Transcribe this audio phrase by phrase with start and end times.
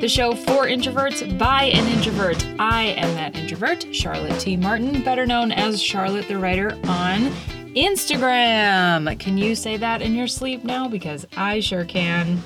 [0.00, 2.46] the show for introverts by an introvert.
[2.60, 4.56] I am that introvert, Charlotte T.
[4.56, 7.30] Martin, better known as Charlotte the Writer on
[7.74, 9.18] Instagram.
[9.18, 10.86] Can you say that in your sleep now?
[10.86, 12.40] Because I sure can.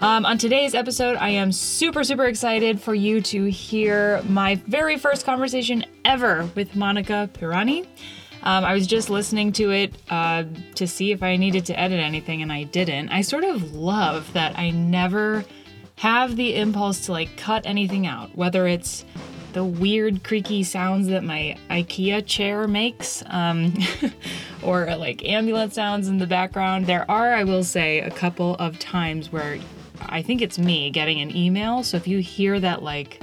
[0.00, 4.98] Um, on today's episode, I am super, super excited for you to hear my very
[4.98, 7.86] first conversation ever with Monica Pirani.
[8.42, 12.00] Um, I was just listening to it uh, to see if I needed to edit
[12.00, 13.08] anything, and I didn't.
[13.08, 15.42] I sort of love that I never
[15.96, 19.04] have the impulse to like cut anything out, whether it's
[19.52, 23.72] the weird creaky sounds that my IKEA chair makes, um,
[24.62, 26.86] or like ambulance sounds in the background.
[26.86, 29.58] There are, I will say, a couple of times where
[30.00, 31.82] I think it's me getting an email.
[31.82, 33.22] So if you hear that like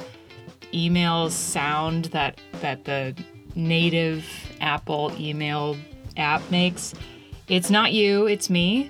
[0.74, 3.16] email sound that that the
[3.56, 4.26] native
[4.60, 5.78] Apple email
[6.18, 6.94] app makes.
[7.48, 8.90] It's not you, it's me.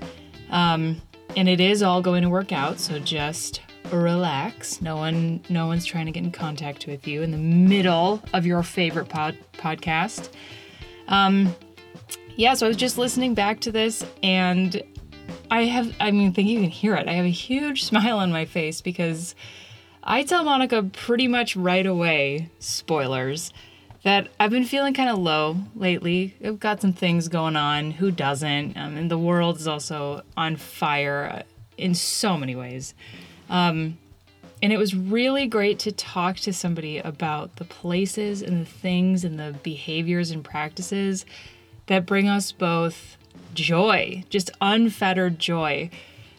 [0.49, 1.01] Um,
[1.35, 3.61] and it is all going to work out, so just
[3.97, 4.81] relax.
[4.81, 8.45] No one no one's trying to get in contact with you in the middle of
[8.45, 10.29] your favorite pod podcast.
[11.07, 11.55] Um
[12.35, 14.81] yeah, so I was just listening back to this and
[15.51, 17.07] I have I mean, I think you can hear it.
[17.07, 19.35] I have a huge smile on my face because
[20.03, 23.53] I tell Monica pretty much right away, spoilers,
[24.03, 26.35] that I've been feeling kind of low lately.
[26.43, 27.91] I've got some things going on.
[27.91, 28.75] Who doesn't?
[28.75, 31.43] Um, and the world is also on fire
[31.77, 32.93] in so many ways.
[33.53, 33.99] Um,
[34.63, 39.23] and it was really great to talk to somebody about the places and the things
[39.23, 41.25] and the behaviors and practices
[41.85, 43.17] that bring us both
[43.53, 45.91] joy, just unfettered joy.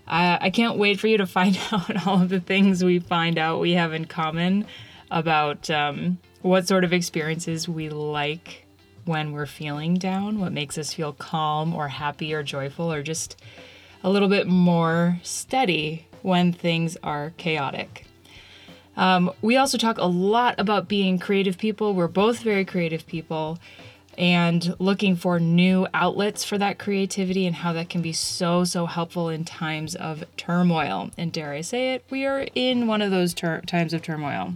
[0.08, 3.38] Uh, I can't wait for you to find out all of the things we find
[3.38, 4.66] out we have in common
[5.10, 8.66] about um, what sort of experiences we like
[9.04, 13.40] when we're feeling down, what makes us feel calm or happy or joyful or just
[14.02, 18.06] a little bit more steady when things are chaotic.
[18.96, 21.92] Um, we also talk a lot about being creative people.
[21.92, 23.58] We're both very creative people
[24.16, 28.86] and looking for new outlets for that creativity and how that can be so, so
[28.86, 31.10] helpful in times of turmoil.
[31.18, 34.54] And dare I say it, we are in one of those ter- times of turmoil.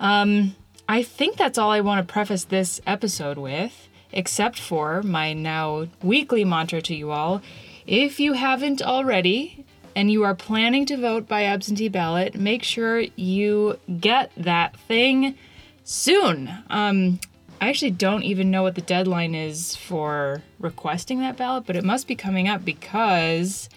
[0.00, 0.56] Um,
[0.88, 5.88] I think that's all I want to preface this episode with, except for my now
[6.02, 7.42] weekly mantra to you all.
[7.86, 13.04] If you haven't already, and you are planning to vote by absentee ballot, make sure
[13.16, 15.36] you get that thing
[15.84, 16.50] soon.
[16.70, 17.20] Um,
[17.60, 21.84] I actually don't even know what the deadline is for requesting that ballot, but it
[21.84, 23.68] must be coming up because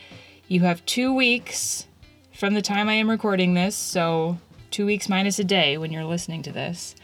[0.48, 1.88] you have two weeks
[2.34, 4.38] from the time I am recording this, so
[4.72, 6.96] two weeks minus a day when you're listening to this,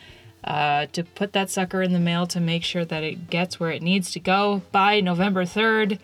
[0.43, 3.71] uh, to put that sucker in the mail to make sure that it gets where
[3.71, 5.99] it needs to go by November 3rd.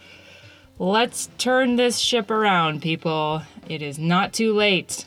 [0.81, 3.41] Let's turn this ship around, people.
[3.67, 5.03] It is not too late.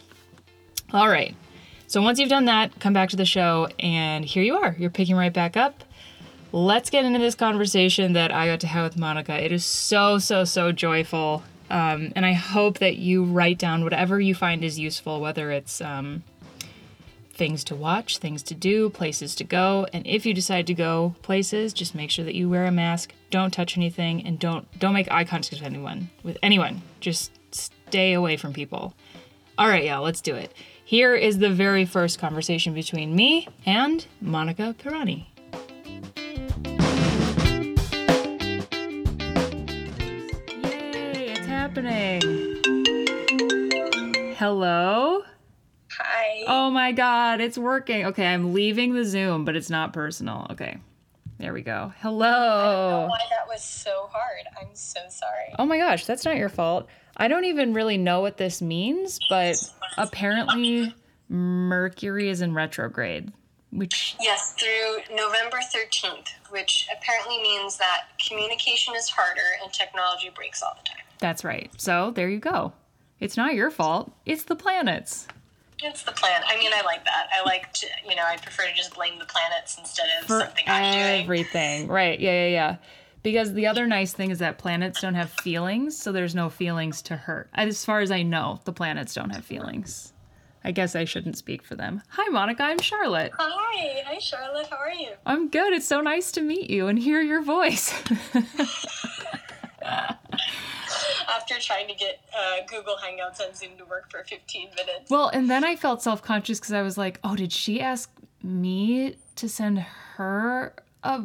[0.92, 1.34] All right.
[1.86, 4.76] So once you've done that, come back to the show, and here you are.
[4.78, 5.82] You're picking right back up.
[6.52, 9.42] Let's get into this conversation that I got to have with Monica.
[9.42, 11.42] It is so, so, so joyful.
[11.70, 15.80] Um, and I hope that you write down whatever you find is useful, whether it's
[15.80, 16.22] um,
[17.30, 19.86] things to watch, things to do, places to go.
[19.94, 23.14] And if you decide to go places, just make sure that you wear a mask,
[23.32, 26.10] don't touch anything, and don't don't make eye contact with anyone.
[26.22, 28.94] With anyone, just stay away from people.
[29.58, 30.52] All right, y'all, let's do it.
[30.84, 35.26] Here is the very first conversation between me and Monica Pirani.
[40.62, 42.20] Yay, it's happening.
[44.36, 45.22] Hello?
[45.98, 46.44] Hi.
[46.46, 48.06] Oh my god, it's working.
[48.06, 50.46] Okay, I'm leaving the Zoom, but it's not personal.
[50.50, 50.78] Okay.
[51.42, 51.72] There we go.
[51.72, 53.00] I don't Hello.
[53.02, 54.44] know why that was so hard.
[54.60, 55.52] I'm so sorry.
[55.58, 56.86] Oh my gosh, that's not your fault.
[57.16, 59.56] I don't even really know what this means, but
[59.98, 60.94] apparently
[61.28, 63.32] Mercury is in retrograde,
[63.72, 70.62] which Yes, through November 13th, which apparently means that communication is harder and technology breaks
[70.62, 71.02] all the time.
[71.18, 71.72] that's right.
[71.76, 72.72] So there you go.
[73.18, 74.12] It's not your fault.
[74.26, 75.26] It's the planets.
[75.82, 76.42] It's the plan.
[76.46, 77.28] I mean, I like that.
[77.36, 80.40] I like to, you know, I prefer to just blame the planets instead of for
[80.40, 81.22] something I'm doing.
[81.24, 81.88] everything.
[81.88, 82.18] Right.
[82.20, 82.76] Yeah, yeah, yeah.
[83.22, 87.02] Because the other nice thing is that planets don't have feelings, so there's no feelings
[87.02, 87.48] to hurt.
[87.54, 90.12] As far as I know, the planets don't have feelings.
[90.64, 92.02] I guess I shouldn't speak for them.
[92.10, 92.62] Hi, Monica.
[92.64, 93.32] I'm Charlotte.
[93.38, 94.02] Hi.
[94.06, 94.68] Hi, Charlotte.
[94.68, 95.10] How are you?
[95.26, 95.72] I'm good.
[95.72, 97.92] It's so nice to meet you and hear your voice.
[101.28, 105.10] After trying to get uh, Google Hangouts on Zoom to work for 15 minutes.
[105.10, 108.10] well, and then I felt self conscious because I was like, oh, did she ask
[108.42, 109.80] me to send
[110.16, 111.24] her a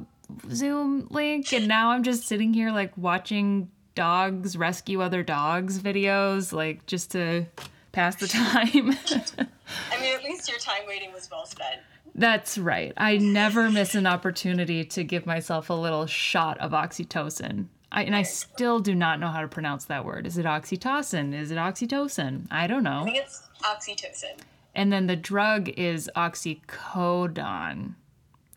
[0.52, 1.52] Zoom link?
[1.54, 7.12] And now I'm just sitting here like watching dogs rescue other dogs videos, like just
[7.12, 7.46] to
[7.92, 8.96] pass the time.
[9.92, 11.82] I mean, at least your time waiting was well spent.
[12.14, 12.94] That's right.
[12.98, 17.68] I never miss an opportunity to give myself a little shot of oxytocin.
[17.92, 20.28] I, and I still do not know how to pronounce that word.
[20.28, 21.34] Is it oxytocin?
[21.34, 22.48] Is it oxytocin?
[22.52, 23.02] I don't know.
[23.02, 24.40] I think it's oxytocin.
[24.76, 27.94] And then the drug is oxycodone.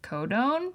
[0.03, 0.73] Codone?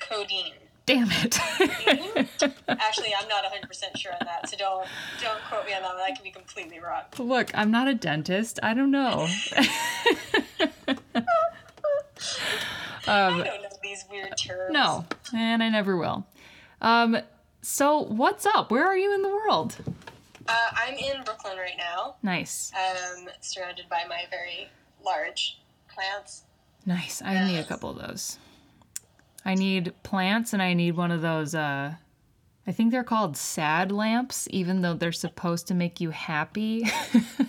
[0.00, 0.54] Codeine.
[0.86, 1.38] Damn it.
[2.68, 4.86] Actually, I'm not 100% sure on that, so don't
[5.22, 5.96] don't quote me on that.
[5.96, 7.04] I can be completely wrong.
[7.18, 8.58] Look, I'm not a dentist.
[8.62, 9.26] I don't know.
[13.06, 14.72] I don't know these weird terms.
[14.72, 16.26] No, and I never will.
[16.82, 17.16] Um,
[17.64, 18.70] so what's up?
[18.70, 19.76] Where are you in the world?
[20.46, 22.70] Uh, I'm in Brooklyn right now, Nice.
[22.74, 24.68] um, surrounded by my very
[25.04, 25.58] large
[25.88, 26.42] plants.
[26.84, 27.22] Nice.
[27.22, 28.38] I need a couple of those.
[29.44, 31.94] I need plants and I need one of those uh
[32.66, 36.86] I think they're called sad lamps even though they're supposed to make you happy.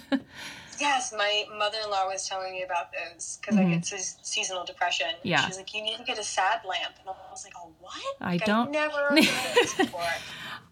[0.80, 5.07] Yes, my mother-in-law was telling me about those because I get se- seasonal depression.
[5.07, 5.27] Mm-hmm.
[5.27, 5.45] Yeah.
[5.48, 7.94] She's like, you need to get a sad lamp, and I was like, oh, what?
[8.22, 9.25] I Like, don't- I've never heard of
[9.56, 10.01] this before.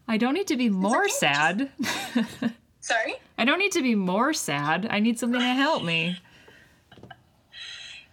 [0.08, 1.70] I don't need to be more okay, sad.
[2.82, 3.14] Sorry.
[3.38, 4.88] I don't need to be more sad.
[4.90, 6.18] I need something to help me.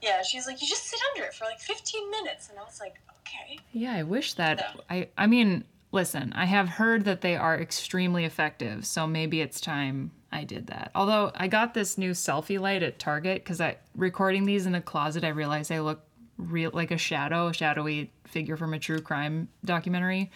[0.02, 2.80] Yeah, she's like, you just sit under it for like 15 minutes, and I was
[2.80, 3.58] like, okay.
[3.72, 4.80] Yeah, I wish that Yeah.
[4.88, 9.60] I I mean, listen, I have heard that they are extremely effective, so maybe it's
[9.60, 10.90] time I did that.
[10.94, 14.80] Although I got this new selfie light at Target cuz I recording these in a
[14.80, 16.02] closet, I realized I look
[16.36, 20.30] real like a shadow, a shadowy figure from a true crime documentary.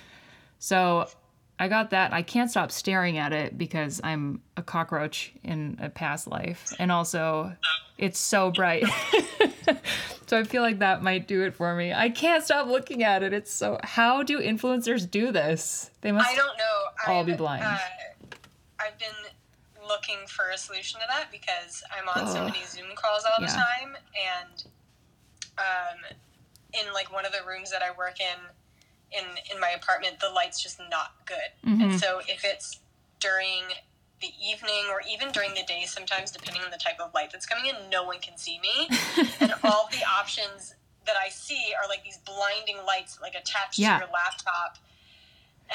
[0.58, 1.08] So
[1.58, 2.12] I got that.
[2.12, 6.72] I can't stop staring at it because I'm a cockroach in a past life.
[6.78, 7.54] And also,
[7.96, 8.84] it's so bright.
[10.26, 11.92] so I feel like that might do it for me.
[11.92, 13.32] I can't stop looking at it.
[13.32, 13.78] It's so.
[13.84, 15.90] How do influencers do this?
[16.00, 16.28] They must.
[16.28, 17.12] I don't know.
[17.12, 17.62] All I'm, be blind.
[17.62, 17.78] Uh,
[18.80, 19.08] I've been
[20.06, 23.50] looking for a solution to that because I'm on so many Zoom calls all the
[23.50, 24.64] time, and
[25.58, 26.16] um,
[26.72, 28.38] in like one of the rooms that I work in,
[29.18, 31.68] in in my apartment, the light's just not good.
[31.68, 31.82] Mm-hmm.
[31.82, 32.80] And so if it's
[33.20, 33.62] during
[34.20, 37.46] the evening or even during the day, sometimes depending on the type of light that's
[37.46, 38.88] coming in, no one can see me,
[39.40, 40.74] and all the options
[41.06, 43.98] that I see are like these blinding lights like attached Yeah.
[43.98, 44.78] to your laptop.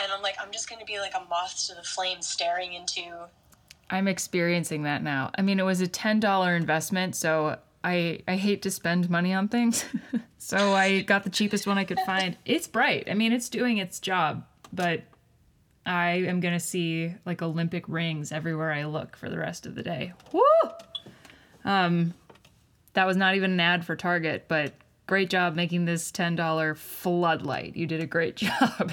[0.01, 2.73] And I'm like, I'm just going to be like a moth to the flame staring
[2.73, 3.27] into.
[3.89, 5.31] I'm experiencing that now.
[5.35, 9.33] I mean, it was a ten dollar investment, so I I hate to spend money
[9.33, 9.85] on things,
[10.37, 12.37] so I got the cheapest one I could find.
[12.45, 13.07] It's bright.
[13.09, 15.03] I mean, it's doing its job, but
[15.85, 19.83] I am gonna see like Olympic rings everywhere I look for the rest of the
[19.83, 20.13] day.
[20.31, 20.41] Woo!
[21.65, 22.13] Um,
[22.93, 24.73] that was not even an ad for Target, but
[25.07, 27.75] great job making this ten dollar floodlight.
[27.75, 28.91] You did a great job.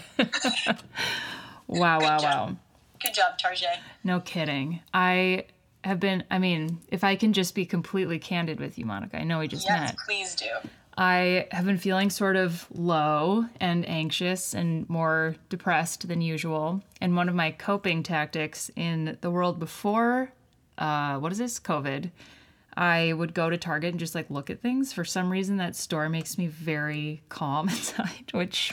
[1.66, 1.98] wow!
[2.00, 2.18] Wow!
[2.18, 2.48] job.
[2.50, 2.56] Wow!
[3.02, 3.76] Good job, Tarjay.
[4.04, 4.80] No kidding.
[4.94, 5.44] I
[5.84, 9.24] have been, I mean, if I can just be completely candid with you, Monica, I
[9.24, 9.96] know we just Yes, met.
[10.04, 10.46] please do.
[10.98, 16.82] I have been feeling sort of low and anxious and more depressed than usual.
[17.02, 20.32] And one of my coping tactics in the world before,
[20.78, 21.60] uh, what is this?
[21.60, 22.10] COVID.
[22.78, 24.92] I would go to Target and just like look at things.
[24.92, 28.72] For some reason, that store makes me very calm inside, which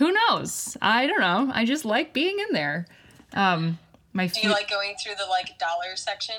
[0.00, 0.78] who knows?
[0.80, 1.50] I don't know.
[1.52, 2.86] I just like being in there.
[3.34, 3.78] Um,
[4.14, 6.36] my Do you like going through the like dollar section?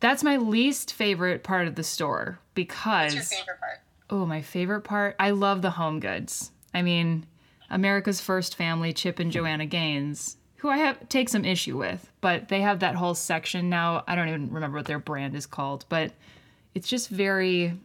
[0.00, 3.80] That's my least favorite part of the store because What's your favorite part?
[4.08, 6.52] oh, my favorite part, I love the home goods.
[6.72, 7.26] I mean,
[7.68, 12.48] America's First Family, Chip and Joanna Gaines, who I have take some issue with, but
[12.48, 14.04] they have that whole section now.
[14.08, 16.12] I don't even remember what their brand is called, but
[16.74, 17.78] it's just very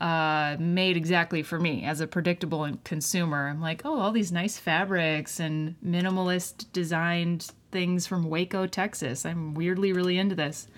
[0.00, 3.48] uh, made exactly for me as a predictable consumer.
[3.48, 9.24] I'm like, oh, all these nice fabrics and minimalist designed things from Waco, Texas.
[9.24, 10.68] I'm weirdly really into this.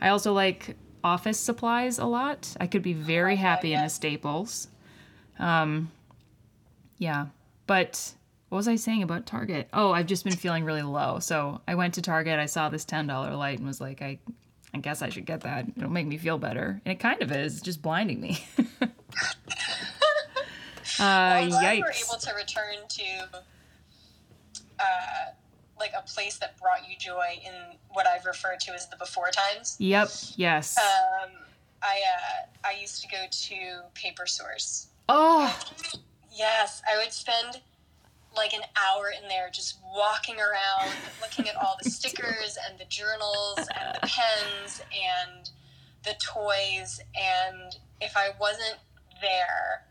[0.00, 2.56] I also like office supplies a lot.
[2.60, 3.90] I could be very happy in a.
[3.90, 4.68] Staples.
[5.38, 5.90] Um,
[6.98, 7.26] yeah,
[7.66, 8.12] but
[8.50, 9.68] what was I saying about Target?
[9.72, 11.18] Oh, I've just been feeling really low.
[11.18, 12.38] So I went to Target.
[12.38, 14.18] I saw this ten dollar light and was like, I,
[14.72, 15.66] I guess I should get that.
[15.76, 16.80] It'll make me feel better.
[16.84, 18.44] And it kind of is, just blinding me.
[18.82, 18.86] uh,
[21.00, 22.08] I'm glad you were yikes.
[22.08, 23.02] able to return to
[24.78, 24.84] uh,
[25.78, 27.52] like a place that brought you joy in
[27.90, 29.76] what I've referred to as the before times.
[29.78, 30.08] Yep.
[30.36, 30.78] Yes.
[30.78, 31.30] Um,
[31.82, 33.56] I uh, I used to go to
[33.94, 34.88] Paper Source.
[35.08, 35.58] oh,
[36.32, 37.60] Yes, I would spend
[38.36, 42.84] like an hour in there just walking around, looking at all the stickers and the
[42.84, 45.50] journals and the pens and
[46.04, 47.00] the toys.
[47.16, 48.78] And if I wasn't
[49.20, 49.84] there,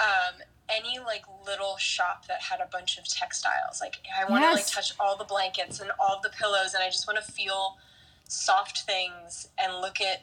[0.00, 3.80] um, any like little shop that had a bunch of textiles.
[3.80, 6.88] Like I want to like touch all the blankets and all the pillows, and I
[6.88, 7.76] just want to feel
[8.28, 10.22] soft things and look at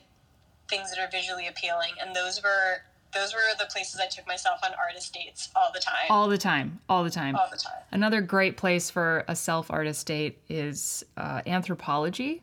[0.70, 1.94] things that are visually appealing.
[2.02, 5.80] And those were those were the places I took myself on artist dates all the
[5.80, 6.08] time.
[6.10, 6.80] All the time.
[6.88, 7.36] All the time.
[7.36, 7.74] all the time.
[7.92, 12.42] Another great place for a self artist date is uh, Anthropologie.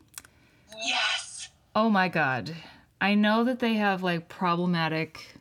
[0.85, 1.49] Yes.
[1.75, 2.55] Oh my God.
[3.01, 5.35] I know that they have like problematic,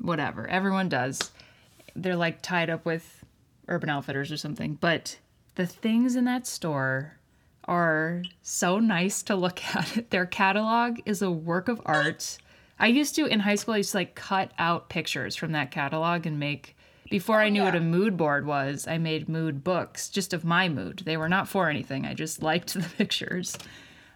[0.00, 0.48] whatever.
[0.48, 1.30] Everyone does.
[1.94, 3.24] They're like tied up with
[3.68, 4.74] Urban Outfitters or something.
[4.80, 5.18] But
[5.54, 7.18] the things in that store
[7.66, 10.10] are so nice to look at.
[10.10, 12.38] Their catalog is a work of art.
[12.80, 15.70] I used to, in high school, I used to like cut out pictures from that
[15.70, 16.76] catalog and make.
[17.10, 20.44] Before oh, I knew what a mood board was, I made mood books just of
[20.44, 21.02] my mood.
[21.04, 22.06] They were not for anything.
[22.06, 23.58] I just liked the pictures.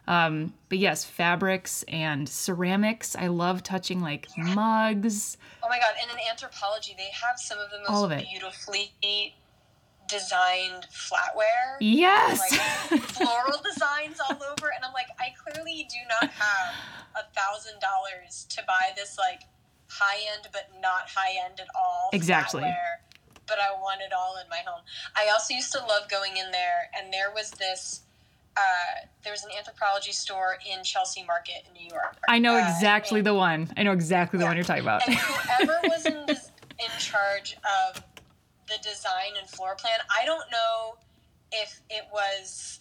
[0.07, 3.17] Um, but yes, fabrics and ceramics.
[3.17, 5.37] I love touching like mugs.
[5.63, 5.95] Oh my god!
[6.01, 8.27] And in Anthropologie, they have some of the most All of it.
[8.31, 8.93] beautifully
[10.09, 11.77] designed flatware.
[11.81, 12.41] Yes.
[12.91, 16.75] like floral designs all over and i'm like i clearly do not have
[17.17, 19.43] a thousand dollars to buy this like
[19.89, 22.63] high end but not high end at all Exactly.
[22.63, 22.97] flatware,
[23.47, 24.83] but i want it all in my home
[25.17, 28.01] i also used to love going in there and there was this
[28.57, 28.61] uh,
[29.25, 33.19] there was an Anthropologie store in chelsea market in new york I know Uh, exactly
[33.21, 33.73] and- the one.
[33.77, 35.07] I know exactly the one you're talking about.
[35.09, 37.57] and whoever was in, in charge
[37.89, 38.03] of
[38.69, 40.97] the design and floor plan, I don't know
[41.53, 42.81] if it was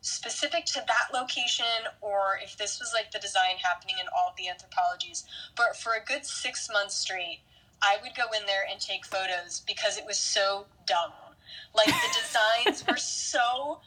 [0.00, 1.66] specific to that location
[2.00, 5.24] or if this was like the design happening in all of the Anthropologies.
[5.56, 7.40] But for a good six months straight,
[7.82, 11.12] I would go in there and take photos because it was so dumb.
[11.74, 12.18] Like the
[12.64, 13.80] designs were so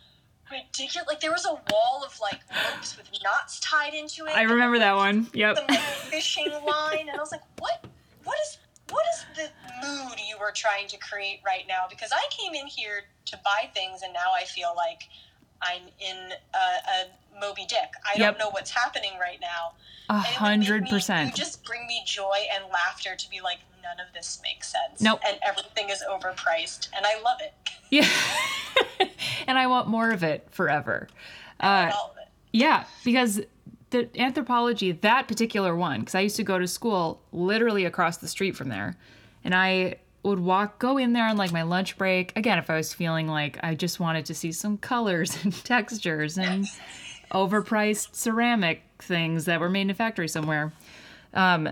[0.51, 1.07] ridiculous.
[1.07, 4.35] Like there was a wall of like ropes with knots tied into it.
[4.35, 5.27] I remember that one.
[5.33, 5.55] Yep.
[5.55, 7.85] the like, fishing line, and I was like, "What?
[8.23, 8.57] What is?
[8.91, 12.67] What is the mood you were trying to create right now?" Because I came in
[12.67, 15.03] here to buy things, and now I feel like
[15.61, 17.91] I'm in a, a Moby Dick.
[18.05, 18.33] I Yep.
[18.33, 19.73] don't know what's happening right now.
[20.09, 21.29] A And it would make hundred percent.
[21.31, 25.01] You just bring me joy and laughter to be like, none of this makes sense.
[25.01, 25.21] Nope.
[25.27, 27.53] And everything is overpriced, and I love it.
[27.91, 28.07] Yeah.
[29.47, 31.07] and I want more of it forever.
[31.59, 32.29] Uh, All of it.
[32.53, 33.41] yeah, because
[33.91, 38.27] the Anthropologie, that particular one, because I used to go to school literally across the
[38.27, 38.97] street from there,
[39.43, 42.35] and I would walk, go in there on like my lunch break.
[42.35, 46.37] Again, if I was feeling like I just wanted to see some colors and textures
[46.37, 46.65] and
[47.31, 50.73] overpriced ceramic things that were made in a factory somewhere.
[51.33, 51.69] Um,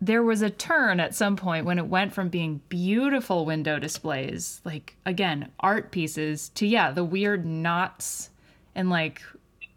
[0.00, 4.60] there was a turn at some point when it went from being beautiful window displays,
[4.64, 8.30] like again, art pieces, to yeah, the weird knots.
[8.74, 9.22] And like,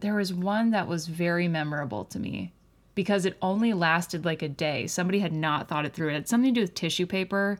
[0.01, 2.51] there was one that was very memorable to me
[2.96, 4.88] because it only lasted like a day.
[4.88, 6.10] Somebody had not thought it through.
[6.10, 7.60] It had something to do with tissue paper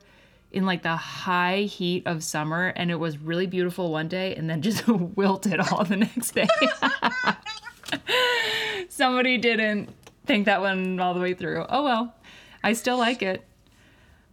[0.52, 2.74] in like the high heat of summer.
[2.76, 6.48] And it was really beautiful one day and then just wilted all the next day.
[8.90, 9.90] Somebody didn't
[10.26, 11.66] think that one all the way through.
[11.70, 12.16] Oh well,
[12.64, 13.46] I still like it.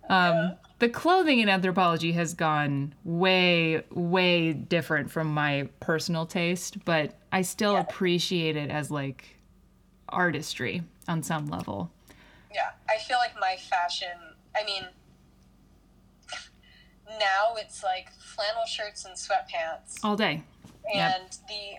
[0.08, 7.17] Um, the clothing in Anthropologie has gone way, way different from my personal taste, but
[7.32, 7.80] I still Yeah.
[7.80, 9.36] appreciate it as like
[10.08, 11.90] artistry on some level.
[12.54, 14.16] Yeah, I feel like my fashion.
[14.56, 14.86] I mean,
[17.18, 20.42] now it's like flannel shirts and sweatpants, All day.
[20.92, 21.20] Yep.
[21.20, 21.76] and the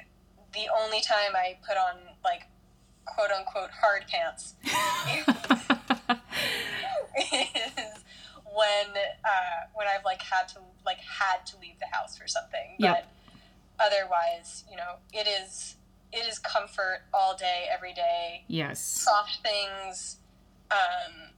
[0.54, 2.44] the only time I put on like
[3.06, 4.74] quote unquote hard pants is
[8.56, 8.88] when
[9.24, 12.76] uh, when I've like had to like had to leave the house for something.
[12.78, 12.96] Yep.
[12.96, 13.06] But
[13.80, 15.76] otherwise, you know, it is
[16.12, 18.80] it is comfort all day, every day Yes.
[18.84, 20.18] soft things.
[20.72, 21.32] Um,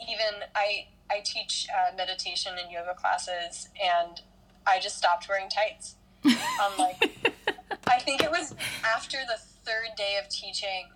[0.00, 4.20] even I I teach uh, meditation and yoga classes, and
[4.66, 5.96] I just stopped wearing tights.
[6.24, 6.96] I'm like,
[7.88, 10.86] I think it was after the third day of teaching.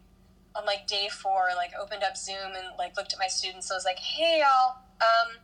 [0.57, 3.73] On like day four, like opened up Zoom and like looked at my students.
[3.73, 5.35] I was like, "Hey y'all, um,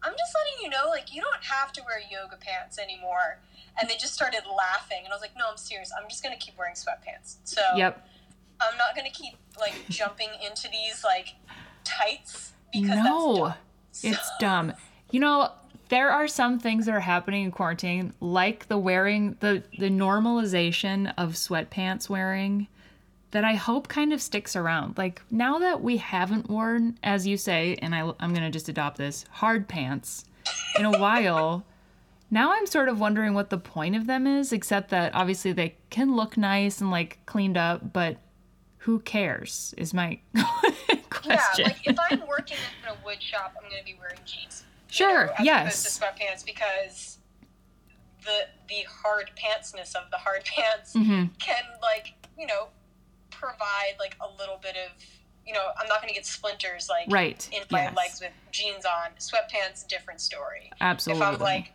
[0.00, 3.40] I'm just letting you know, like you don't have to wear yoga pants anymore."
[3.78, 5.90] And they just started laughing, and I was like, "No, I'm serious.
[5.96, 8.06] I'm just gonna keep wearing sweatpants." So Yep.
[8.60, 11.34] I'm not gonna keep like jumping into these like
[11.84, 13.54] tights because No,
[13.92, 14.10] that's dumb.
[14.12, 14.72] it's dumb.
[15.10, 15.50] You know,
[15.88, 21.12] there are some things that are happening in quarantine, like the wearing the the normalization
[21.16, 22.68] of sweatpants wearing
[23.32, 24.98] that I hope kind of sticks around.
[24.98, 28.98] Like now that we haven't worn, as you say, and I, I'm gonna just adopt
[28.98, 30.24] this hard pants
[30.78, 31.64] in a while.
[32.30, 35.76] Now I'm sort of wondering what the point of them is, except that obviously they
[35.90, 38.18] can look nice and like cleaned up, but
[38.78, 39.74] who cares?
[39.76, 40.20] Is my
[41.10, 41.32] question.
[41.58, 41.64] yeah.
[41.64, 44.64] Like if I'm working in a wood shop, I'm gonna be wearing jeans.
[44.88, 45.84] Sure, know, yes.
[45.84, 47.18] opposed to sweatpants because
[48.24, 52.68] the the hard pantsness of the hard pants hmm can like you know
[53.30, 54.92] provide like a little bit of
[55.46, 57.48] you know I'm not going to get splinters like Right.
[57.52, 57.96] in my yes.
[57.96, 59.10] legs with jeans on.
[59.18, 60.70] Sweatpants, different story.
[60.80, 61.26] Absolutely.
[61.26, 61.72] If I'm like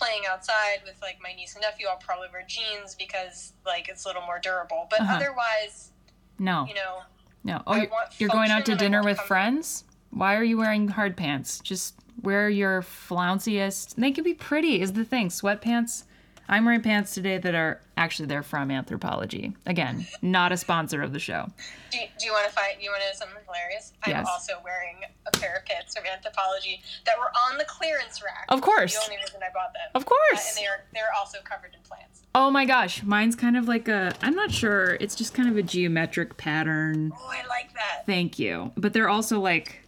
[0.00, 4.04] playing outside with like my niece and nephew, I'll probably wear jeans because like it's
[4.04, 4.86] a little more durable.
[4.90, 5.16] But Uh-huh.
[5.16, 5.92] otherwise,
[6.38, 7.00] no, you know,
[7.44, 7.62] no.
[7.66, 7.88] Oh, you're,
[8.18, 9.28] you're going out to function and I dinner with comfort.
[9.28, 9.84] friends?
[10.10, 11.60] Why are you wearing hard pants?
[11.60, 13.94] Just wear your flounciest.
[13.96, 15.28] They can be pretty, is the thing.
[15.28, 16.04] Sweatpants.
[16.50, 19.54] I'm wearing pants today that are actually they're from Anthropologie.
[19.66, 21.46] Again, not a sponsor of the show.
[21.92, 22.74] do, do you want to find?
[22.80, 23.92] You want to know something hilarious?
[24.02, 28.46] I'm also wearing a pair of pants from Anthropologie that were on the clearance rack.
[28.48, 28.94] Of course.
[28.94, 29.82] The only reason I bought them.
[29.94, 30.48] Of Uh, course.
[30.48, 32.22] and they're they're also covered in plants.
[32.34, 34.94] Oh my gosh, mine's kind of like a I'm not sure.
[35.00, 37.12] It's just kind of a geometric pattern.
[37.16, 38.06] Oh, I like that.
[38.06, 38.72] Thank you.
[38.76, 39.82] But they're also like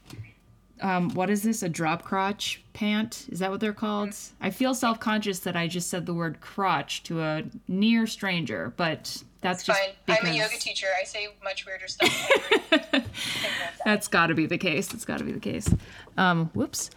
[0.83, 1.63] um, what is this?
[1.63, 3.27] A drop crotch pant?
[3.31, 4.15] Is that what they're called?
[4.41, 8.73] I feel self conscious that I just said the word crotch to a near stranger,
[8.77, 9.91] but that's just Fine.
[10.07, 10.87] because I'm a yoga teacher.
[10.99, 12.31] I say much weirder stuff.
[12.71, 13.05] that.
[13.85, 14.87] That's got to be the case.
[14.87, 15.69] That's got to be the case.
[16.17, 16.91] Um, whoops.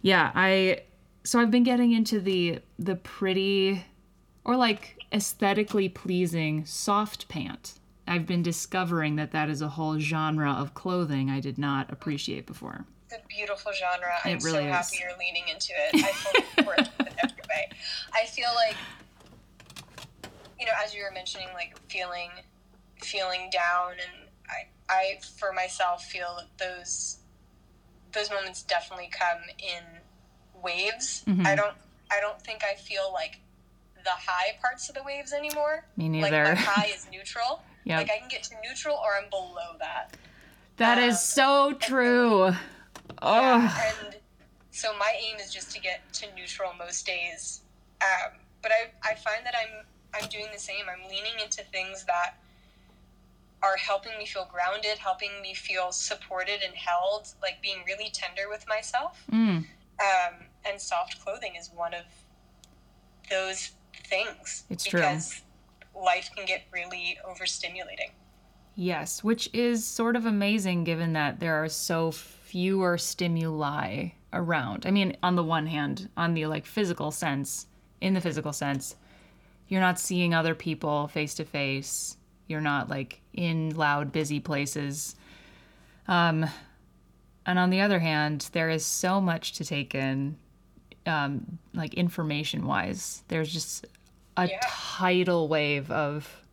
[0.00, 0.82] Yeah, I.
[1.24, 3.84] So I've been getting into the the pretty,
[4.44, 7.74] or like aesthetically pleasing soft pant.
[8.08, 12.46] I've been discovering that that is a whole genre of clothing I did not appreciate
[12.46, 12.86] before.
[13.12, 14.12] It's a beautiful genre.
[14.24, 15.00] I'm It really so happy is.
[15.00, 16.04] you're leaning into it.
[16.04, 17.68] I support it in every way.
[18.14, 18.76] I feel like,
[20.58, 22.30] you know, as you were mentioning, like feeling,
[23.02, 27.18] feeling down, and I, I for myself feel that those,
[28.12, 29.82] those moments definitely come in
[30.62, 31.22] waves.
[31.26, 31.46] Mhm.
[31.46, 31.74] I don't,
[32.10, 33.40] I don't think I feel like
[34.04, 35.84] the high parts of the waves anymore.
[35.96, 36.44] Me Like neither.
[36.44, 37.62] my high is neutral.
[37.84, 37.98] Yep.
[37.98, 40.16] Like I can get to neutral or I'm below that.
[40.78, 42.52] That is um, so true.
[43.22, 44.16] Oh, And
[44.70, 47.60] so my aim is just to get to neutral most days.
[48.00, 50.84] Um, but I, I find that I'm I'm doing the same.
[50.90, 52.34] I'm leaning into things that
[53.62, 58.42] are helping me feel grounded, helping me feel supported and held, like being really tender
[58.50, 59.22] with myself.
[59.30, 62.04] mm, Um, and soft clothing is one of
[63.30, 63.70] those
[64.08, 64.64] things.
[64.68, 65.00] It's true.
[65.00, 65.42] because
[65.94, 68.10] life can get really overstimulating.
[68.74, 72.10] yes, which is sort of amazing given that there are so
[72.52, 74.84] fewer stimuli around.
[74.84, 77.66] I mean, on the one hand, on the like physical sense,
[78.02, 78.94] in the physical sense,
[79.68, 82.18] you're not seeing other people face to face.
[82.48, 85.16] You're not like in loud, busy places.
[86.06, 86.44] Um,
[87.46, 90.36] and on the other hand, there is so much to take in,
[91.06, 93.22] um, like information wise.
[93.28, 93.86] There's just
[94.36, 94.60] a Yeah.
[94.62, 96.44] tidal wave of,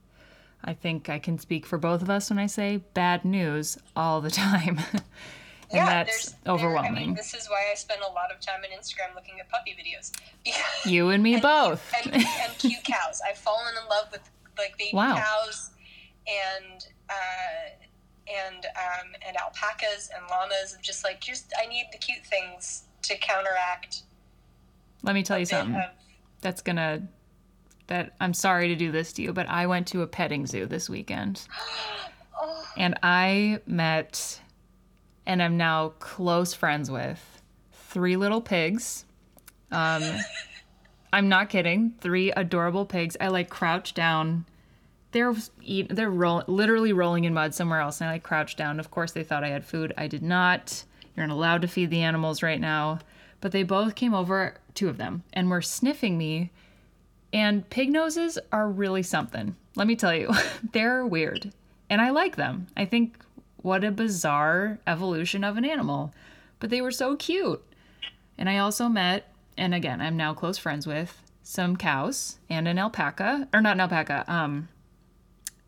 [0.64, 4.22] I think I can speak for both of us when I say bad news all
[4.22, 4.80] the time.
[5.77, 6.93] And that's there's- there- I overwhelming.
[6.93, 9.71] mean, this is why I spend a lot of time on Instagram looking at puppy
[9.79, 10.12] videos.
[10.86, 11.93] You and me and- both.
[12.03, 13.21] and, and cute cows.
[13.27, 14.21] I've fallen in love with
[14.58, 15.15] like baby Wow.
[15.17, 15.71] cows
[16.27, 17.69] and uh,
[18.32, 20.73] and um, and alpacas and llamas.
[20.75, 24.03] I'm just like just I need the cute things to counteract.
[25.03, 25.75] Let me tell you something.
[25.75, 25.91] of-
[26.41, 27.03] That's gonna.
[27.88, 30.65] That I'm sorry to do this to you, but I went to a petting zoo
[30.67, 31.47] this weekend.
[32.41, 34.39] oh, and I met
[35.25, 39.05] and I'm now close friends with three little pigs.
[39.71, 40.03] Um,
[41.13, 41.93] I'm not kidding.
[41.99, 43.17] Three adorable pigs.
[43.19, 44.45] I like crouch down.
[45.12, 48.79] They're eat, they're roll, literally rolling in mud somewhere else, and I like crouched down.
[48.79, 49.91] Of course, they thought I had food.
[49.97, 50.84] I did not.
[51.15, 52.99] You're not allowed to feed the animals right now.
[53.41, 56.51] But they both came over, two of them, and were sniffing me.
[57.32, 59.55] And pig noses are really something.
[59.75, 60.32] Let me tell you,
[60.71, 61.51] they're weird.
[61.89, 62.67] And I like them.
[62.77, 63.17] I think
[63.62, 66.13] what a bizarre evolution of an animal.
[66.60, 67.63] But they were so cute.
[68.38, 72.78] And I also met, and again, I'm now close friends with some cows and an
[72.78, 74.24] alpaca, or not an alpaca.
[74.28, 74.69] Um,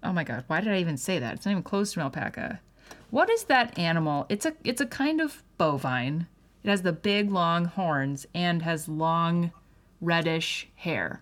[0.03, 1.35] oh my god, why did I even say that?
[1.35, 2.59] It's not even close to an alpaca.
[3.09, 4.25] What is that animal?
[4.29, 6.27] It's a it's a kind of bovine.
[6.63, 9.51] It has the big long horns and has long
[9.99, 11.21] reddish hair.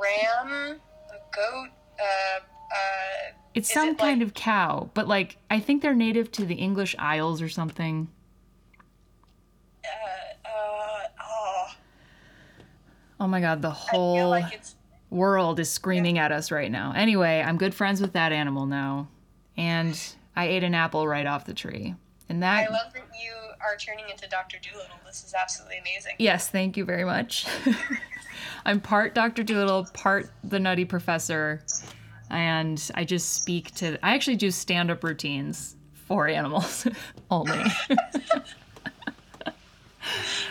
[0.00, 1.68] ram, a goat.
[1.98, 2.40] Uh,
[2.72, 6.44] uh, It's some it kind like- of cow, but like I think they're native to
[6.44, 8.08] the English Isles or something.
[9.84, 11.66] uh, uh, oh,
[13.20, 14.74] Oh my god, the whole like it's
[15.10, 16.92] world is screaming at us right now.
[16.96, 19.08] Anyway, I'm good friends with that animal now.
[19.56, 19.98] And
[20.34, 21.94] I ate an apple right off the tree.
[22.28, 24.58] And that I love that you are turning into Dr.
[24.60, 24.96] Dolittle.
[25.06, 26.14] This is absolutely amazing.
[26.18, 27.46] Yes, thank you very much.
[28.66, 29.42] I'm part Dr.
[29.44, 31.62] Dolittle, part the Nutty Professor,
[32.30, 33.98] and I just speak to.
[34.04, 36.86] I actually do stand up routines for animals
[37.30, 37.58] only.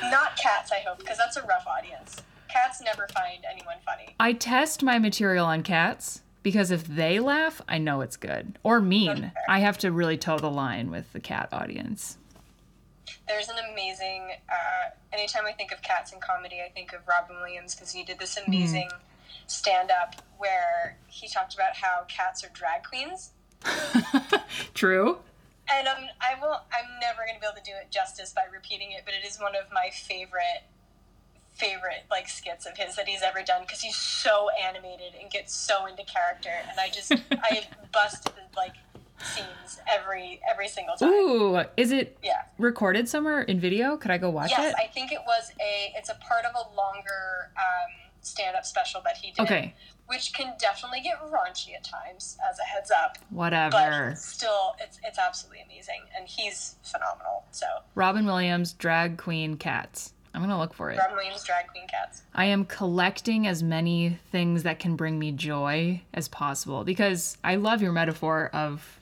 [0.04, 2.18] Not cats, I hope, because that's a rough audience.
[2.50, 4.16] Cats never find anyone funny.
[4.20, 8.60] I test my material on cats because if they laugh, I know it's good.
[8.64, 9.32] Or mean.
[9.50, 12.18] I have to really toe the line with the cat audience.
[13.28, 14.30] There's an amazing.
[14.50, 18.04] Uh, anytime I think of cats in comedy, I think of Robin Williams because he
[18.04, 18.90] did this amazing
[19.48, 23.32] stand up where he talked about how cats are drag queens.
[24.74, 25.20] True.
[25.72, 26.60] And um, I will.
[26.72, 29.26] I'm never going to be able to do it justice by repeating it, but it
[29.26, 30.62] is one of my favorite,
[31.54, 35.56] favorite like skits of his that he's ever done because he's so animated and gets
[35.56, 38.76] so into character, and I just I bust the like
[39.24, 41.10] scenes every every single time.
[41.12, 42.42] Ooh, is it Yeah.
[42.60, 43.98] recorded somewhere in video?
[43.98, 44.64] Could I go watch Yes, it?
[44.64, 45.94] Yes i think it was a.
[45.98, 49.44] It's a part of a longer um, stand-up special that he did.
[49.44, 49.76] Okay.
[50.08, 53.18] Which can definitely get raunchy at times, as a heads up.
[53.30, 54.10] Whatever.
[54.10, 57.46] But still, it's it's absolutely amazing, and he's phenomenal.
[57.52, 60.14] So, Robin Williams, drag queen cats.
[60.34, 60.98] I'm gonna look for it.
[60.98, 62.24] Robin Williams, drag queen cats.
[62.36, 67.56] I am collecting as many things that can bring me joy as possible because I
[67.56, 69.00] love your metaphor of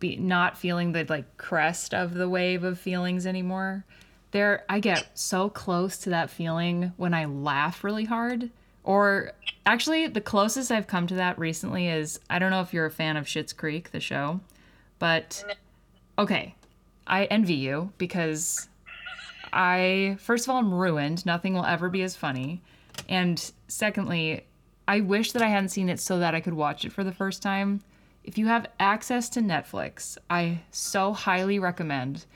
[0.00, 3.84] be, not feeling the like crest of the wave of feelings anymore.
[4.30, 8.50] There, I get so close to that feeling when I laugh really hard.
[8.84, 9.32] Or
[9.66, 12.90] actually, the closest I've come to that recently is I don't know if you're a
[12.90, 14.40] fan of Schitt's Creek, the show,
[14.98, 15.44] but
[16.18, 16.54] okay,
[17.06, 18.68] I envy you because
[19.52, 21.24] I, first of all, I'm ruined.
[21.24, 22.62] Nothing will ever be as funny.
[23.08, 24.46] And secondly,
[24.86, 27.12] I wish that I hadn't seen it so that I could watch it for the
[27.12, 27.82] first time.
[28.24, 32.26] If you have access to Netflix, I so highly recommend.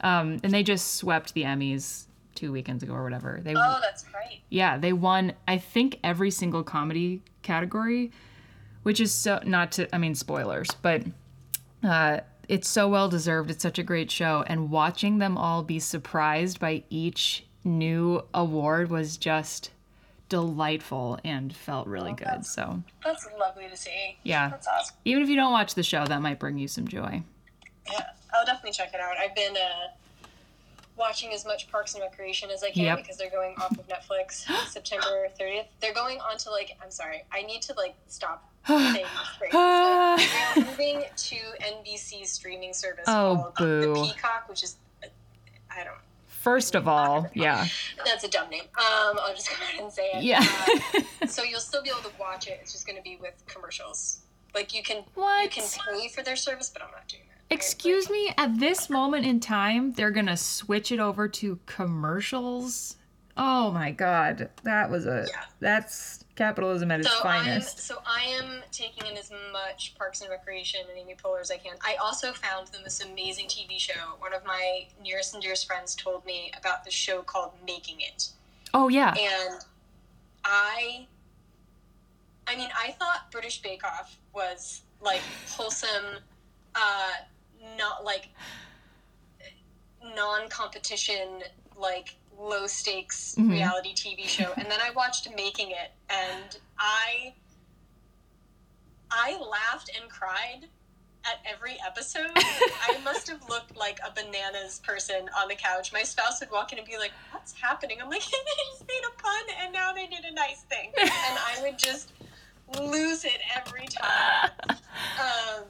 [0.00, 3.40] Um, and they just swept the Emmys two weekends ago or whatever.
[3.42, 4.40] They, Oh, that's right.
[4.48, 5.32] yeah, they won.
[5.48, 8.12] I think every single comedy category,
[8.84, 9.92] which is so not to.
[9.94, 11.02] I mean, spoilers, but
[11.82, 13.50] uh, it's so well deserved.
[13.50, 18.90] It's such a great show, and watching them all be surprised by each new award
[18.90, 19.70] was just
[20.28, 22.44] delightful and felt really good.
[22.44, 24.18] So That's lovely to see.
[24.22, 24.50] Yeah.
[24.50, 24.94] That's awesome.
[25.04, 27.22] even if you don't watch the show, that might bring you some joy.
[27.90, 28.04] Yeah,
[28.34, 29.16] I'll definitely check it out.
[29.18, 29.88] I've been uh,
[30.96, 32.98] watching as much Parks and Recreation as I can Yep.
[32.98, 35.66] because they're going off of Netflix September 30th.
[35.80, 39.06] They're going on to like, I'm sorry, I need to like stop saying
[39.38, 39.50] phrase.
[39.52, 40.16] But
[40.54, 43.94] they're moving to NBC's streaming service Oh, called boo.
[43.94, 45.06] The Peacock, which is, uh,
[45.70, 45.94] I don't
[46.26, 47.66] First of all, yeah,
[48.06, 48.62] That's a dumb name.
[48.78, 50.22] Um, I'll just go ahead and say it.
[50.22, 50.46] yeah.
[51.20, 52.60] Uh, so you'll still be able to watch it.
[52.62, 54.20] It's just going to be with commercials.
[54.54, 57.22] Like you can, you can pay for their service, but I'm not doing.
[57.50, 62.96] Excuse me, at this moment in time, they're gonna switch it over to commercials.
[63.36, 65.44] Oh my god, that was a Yeah.
[65.60, 67.78] that's capitalism at its finest.
[67.78, 71.50] I'm so I am taking in as much Parks and Recreation and Amy Poehler as
[71.50, 71.76] I can.
[71.82, 74.16] I also found them this amazing TV show.
[74.18, 78.28] One of my nearest and dearest friends told me about the show called Making It,
[78.74, 79.64] Oh yeah, and
[80.44, 81.06] I,
[82.46, 86.18] I mean, I thought British Bake Off was like wholesome,
[86.74, 87.10] uh,
[87.76, 88.28] not like
[90.02, 91.42] non-competition,
[91.76, 93.50] like low stakes Mhm.
[93.50, 97.34] reality TV show, and then I watched Making It, and I,
[99.10, 100.68] I laughed and cried
[101.24, 102.30] at every episode.
[102.36, 105.92] I must have looked like a bananas person on the couch.
[105.92, 108.36] My spouse would walk in and be like, "What's happening?" I'm like, "They
[108.70, 112.12] just made a pun, and now they did a nice thing," and I would just
[112.80, 114.50] lose it every time.
[115.18, 115.64] Um,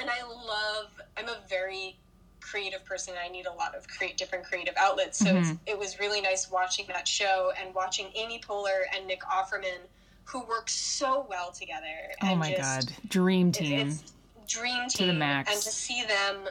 [0.00, 0.88] and I love.
[1.16, 1.96] I'm a very
[2.40, 3.14] creative person.
[3.22, 5.18] I need a lot of create different creative outlets.
[5.18, 5.58] So it's, Mhm.
[5.66, 9.78] it was really nice watching that show and watching Amy Poehler and Nick Offerman,
[10.24, 12.12] who work so well together.
[12.22, 13.90] oh my just- god, dream team.
[13.90, 14.12] It's
[14.52, 15.06] dream To team.
[15.08, 15.52] the max.
[15.52, 16.48] And to see them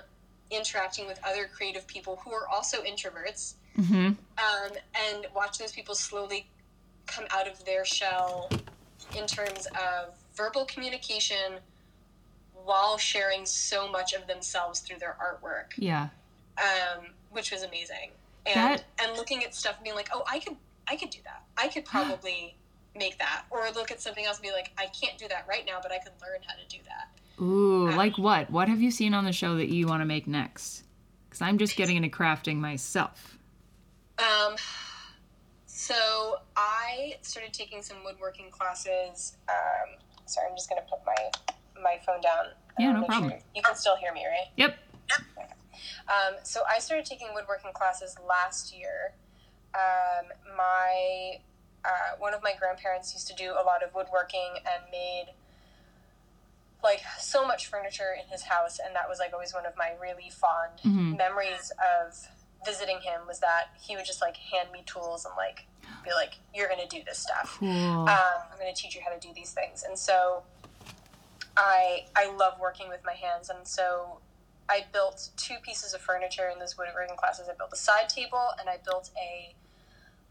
[0.50, 5.94] interacting with other creative people who are also introverts, hmm um, and watch those people
[5.96, 6.48] slowly
[7.06, 8.50] come out of their shell
[9.16, 11.60] in terms of verbal communication
[12.72, 16.08] while sharing so much of themselves through their artwork, Yeah,
[16.58, 18.12] um, which was amazing.
[18.46, 20.56] And That- and looking at stuff and being like, oh, I could
[20.88, 21.44] I could do that.
[21.58, 22.56] I could probably
[22.96, 23.44] make that.
[23.50, 25.92] Or look at something else and be like, I can't do that right now, but
[25.92, 27.08] I could learn how to do that.
[27.44, 28.50] ooh, like what?
[28.50, 30.84] What have you seen on the show that you want to make next?
[31.26, 33.38] Because I'm just getting into crafting myself.
[34.20, 34.56] Um,
[35.66, 35.96] so
[36.56, 39.38] I started taking some woodworking classes.
[39.50, 41.16] Um, sorry, I'm just gonna put my
[41.92, 42.46] my phone down.
[42.80, 43.32] Yeah, Uh, no problem.
[43.32, 44.48] sure- You can still hear me, right?
[44.56, 44.78] Yep.
[46.08, 49.14] Um, so I started taking woodworking classes last year.
[49.74, 51.40] Um, my
[51.84, 55.34] uh, one of my grandparents used to do a lot of woodworking and made
[56.84, 59.94] like so much furniture in his house, and that was like always one of my
[60.00, 61.18] really fond Mhm.
[61.18, 62.16] memories of
[62.66, 65.66] visiting him was that he would just like hand me tools and like
[66.04, 67.58] be like, "You're gonna do this stuff.
[67.60, 68.08] Cool.
[68.08, 70.44] Um, I'm gonna teach you how to do these things." And so,
[71.62, 74.20] I I love working with my hands, and so
[74.68, 77.48] I built two pieces of furniture in those woodworking classes.
[77.48, 79.54] I built a side table and I built a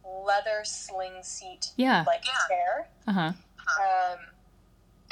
[0.04, 2.04] leather sling seat yeah.
[2.06, 2.88] like chair.
[3.06, 3.32] Uh huh.
[3.78, 4.18] Um,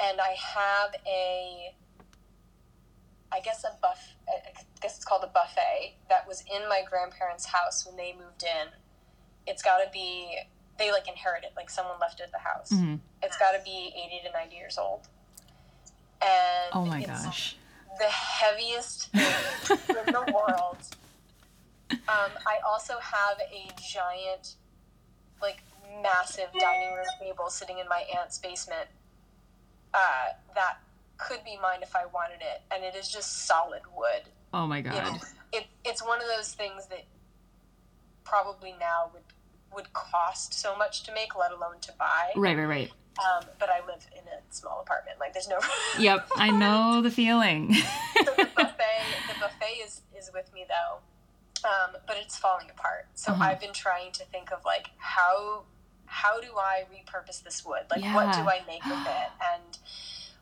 [0.01, 1.75] and I have a,
[3.31, 4.01] I guess a buff.
[4.29, 8.43] I guess it's called a buffet that was in my grandparents' house when they moved
[8.43, 8.69] in.
[9.47, 10.37] It's got to be
[10.79, 12.71] they like inherited, like someone left it at the house.
[12.71, 15.09] hmm It's got to be eighty to ninety years old.
[16.21, 17.57] And Oh my it's gosh.
[17.99, 19.23] the heaviest thing
[20.07, 20.79] in the world.
[21.91, 24.55] Um, I also have a giant,
[25.43, 25.63] like
[26.03, 28.89] massive dining room table sitting in my aunt's basement.
[29.93, 29.99] Uh,
[30.55, 30.79] that
[31.19, 34.23] could be mine if I wanted it, and it is just solid wood.
[34.55, 35.21] Oh my god.
[35.53, 37.05] it, it's one of those things that
[38.25, 39.23] probably now would
[39.75, 42.31] would cost so much to make, let alone to buy.
[42.37, 42.91] Right, right, right.
[43.19, 45.19] Um, but I live in a small apartment.
[45.19, 45.59] Like, there's no.
[45.99, 47.75] Yep, I know the feeling.
[47.75, 53.07] so the buffet, the buffet is is with me though, um, but it's falling apart.
[53.15, 53.45] So Uh-huh.
[53.45, 55.65] I've been trying to think of like how
[56.07, 57.83] how do I repurpose this wood?
[57.91, 59.79] Like, what do I make with it, and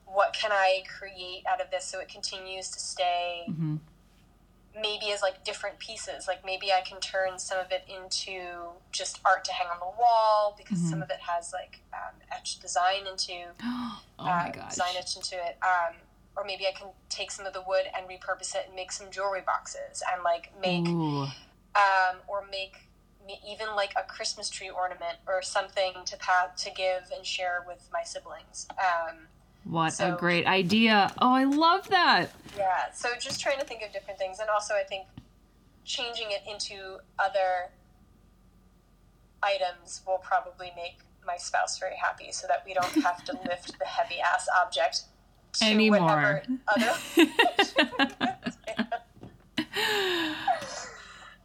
[0.05, 3.77] what can I create out of this so it continues to stay hmm
[4.81, 6.27] maybe as like different pieces.
[6.29, 9.87] Like maybe I can turn some of it into just art to hang on the
[9.99, 10.91] wall because Mhm.
[10.91, 14.71] some of it has like um, etched design into Oh uh, my gosh.
[14.71, 15.57] design etched into it.
[15.63, 15.95] Um,
[16.37, 19.11] or maybe I can take some of the wood and repurpose it and make some
[19.11, 22.77] jewelry boxes and like make um, or make
[23.27, 27.65] me- even like a Christmas tree ornament or something to pa- to give and share
[27.67, 28.67] with my siblings.
[28.79, 29.29] Um,
[29.69, 31.13] What a great idea.
[31.21, 32.31] Oh, I love that.
[32.57, 35.07] yeah, so just trying to think of different things, and also I think
[35.85, 37.71] changing it into other
[39.43, 43.77] items will probably make my spouse very happy, so that we don't have to lift
[43.79, 45.03] the heavy ass object
[45.55, 46.01] to Anymore.
[46.01, 46.93] whatever other.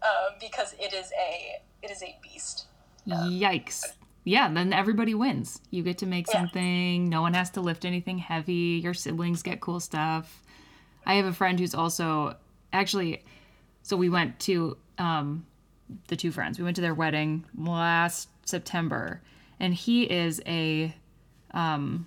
[0.03, 2.65] um, because it is a it is a beast.
[3.07, 3.93] Yikes.
[4.23, 5.59] Yeah, then everybody wins.
[5.71, 6.39] You get to make Yeah.
[6.41, 7.09] something.
[7.09, 8.79] No one has to lift anything heavy.
[8.83, 10.43] Your siblings get cool stuff.
[11.05, 12.35] I have a friend who's also
[12.71, 13.23] actually
[13.83, 15.45] so we went to um
[16.07, 16.57] the two friends.
[16.59, 19.21] We went to their wedding last September
[19.59, 20.93] and he is a
[21.51, 22.05] um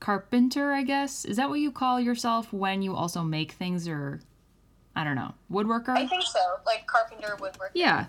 [0.00, 1.24] carpenter, I guess.
[1.24, 4.20] Is that what you call yourself when you also make things or
[4.94, 5.90] I don't know, woodworker?
[5.96, 7.70] I think so, like carpenter woodworker.
[7.74, 8.06] Yeah.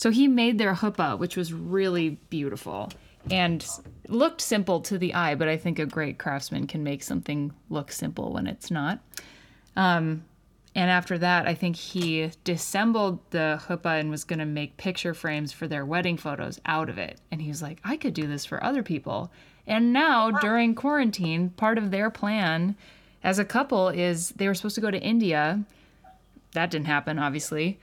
[0.00, 2.90] So he made their huppah, which was really beautiful
[3.30, 3.66] and
[4.08, 7.92] looked simple to the eye, but I think a great craftsman can make something look
[7.92, 9.00] simple when it's not.
[9.76, 10.24] Um,
[10.74, 15.12] and after that, I think he disassembled the huppah and was going to make picture
[15.12, 17.20] frames for their wedding photos out of it.
[17.30, 19.30] And he was like, I could do this for other people.
[19.66, 22.74] And now, during quarantine, part of their plan
[23.22, 25.62] as a couple is they were supposed to go to India.
[26.52, 27.78] That didn't happen, obviously.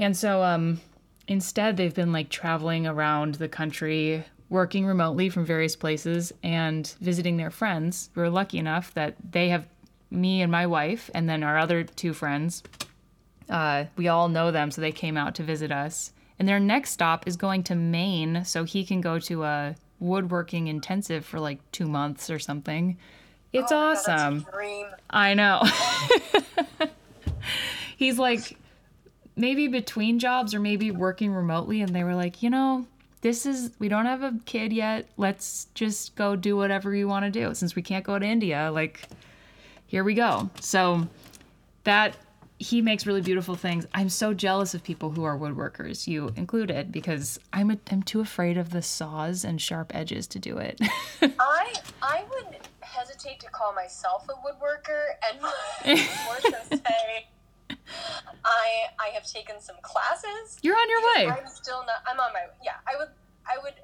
[0.00, 0.80] And so um,
[1.28, 7.36] instead, they've been like traveling around the country, working remotely from various places, and visiting
[7.36, 8.10] their friends.
[8.16, 9.68] We are lucky enough that they have
[10.10, 12.62] me and my wife, and then our other two friends.
[13.48, 16.12] Uh, we all know them, so they came out to visit us.
[16.38, 20.68] And their next stop is going to Maine, so he can go to a woodworking
[20.68, 22.96] intensive for like two months or something.
[23.52, 24.46] It's Oh my God, that's a awesome.
[24.52, 24.86] dream.
[25.10, 25.62] I know.
[27.96, 28.56] He's like
[29.38, 32.86] maybe between jobs or maybe working remotely and they were like, "You know,
[33.20, 35.08] this is we don't have a kid yet.
[35.16, 38.70] Let's just go do whatever you want to do since we can't go to India.
[38.72, 39.08] Like
[39.86, 41.08] here we go." So
[41.84, 42.16] that
[42.58, 43.86] he makes really beautiful things.
[43.94, 48.20] I'm so jealous of people who are woodworkers, you included, because I'm a, I'm too
[48.20, 50.80] afraid of the saws and sharp edges to do it.
[51.22, 51.72] I
[52.02, 55.40] I would hesitate to call myself a woodworker and
[56.24, 57.26] more so say
[58.48, 58.66] I
[58.98, 60.58] I have taken some classes.
[60.62, 61.22] You're on your way.
[61.40, 63.10] I'm still not I'm on my yeah, I would
[63.46, 63.74] I would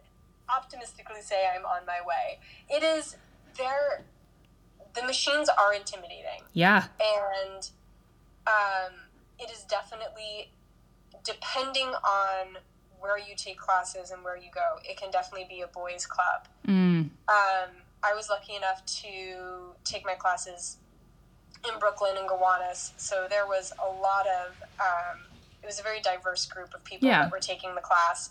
[0.48, 2.38] optimistically say I'm on my way.
[2.70, 3.16] It is
[3.58, 4.04] there
[4.94, 6.84] the machines are intimidating Yeah.
[7.00, 7.68] and
[8.46, 8.92] um,
[9.38, 10.52] it is definitely
[11.24, 12.58] depending on
[13.00, 16.46] where you take classes and where you go it can definitely be a boys club
[16.66, 17.10] Mm.
[17.28, 17.70] um,
[18.02, 20.78] I was lucky enough to take my classes
[21.72, 24.62] in Brooklyn and Gowanus, so there was a lot of.
[24.80, 25.20] Um,
[25.62, 27.22] it was a very diverse group of people Yeah.
[27.22, 28.30] that were taking the class,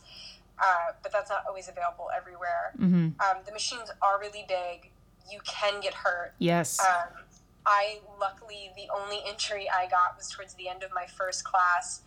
[0.59, 2.73] uh, but that's not always available everywhere.
[2.77, 4.91] hmm Um, the machines are really big.
[5.31, 6.33] You can get hurt.
[6.37, 6.79] Yes.
[6.79, 7.23] Um,
[7.65, 12.01] I luckily the only injury I got was towards the end of my first class.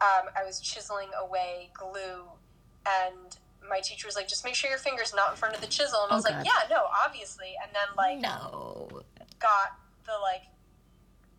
[0.00, 2.24] um, I was chiseling away glue,
[2.86, 5.66] and my teacher was like, "Just make sure your finger's not in front of the
[5.68, 6.36] chisel." And I Oh, was God.
[6.38, 8.88] like, "Yeah, no, obviously." And then like No.
[9.38, 10.42] got the like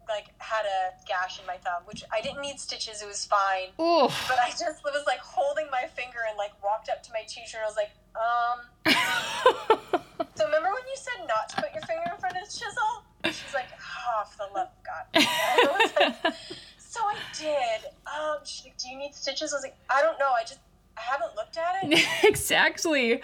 [0.08, 3.02] like had a gash in my thumb, which I didn't need stitches.
[3.02, 3.70] It was fine.
[3.78, 7.58] But I just was like holding my finger and like walked up to my teacher
[7.58, 8.60] and I was like, um.
[10.38, 13.04] So remember when you said not to put your finger in front of the chisel?
[13.26, 15.06] She's like, oh, for the love of God.
[15.16, 16.34] I was like,
[16.78, 17.86] so I did.
[18.06, 19.54] Um, she's like, do you need stitches?
[19.54, 20.32] I was like, I don't know.
[20.38, 20.60] I just
[20.98, 22.06] I haven't looked at it.
[22.24, 23.22] exactly.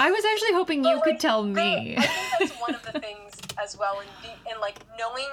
[0.00, 1.96] I was actually hoping you But, could like, tell the- me.
[1.96, 5.28] I think that's one of the things as well, in, be, in like knowing,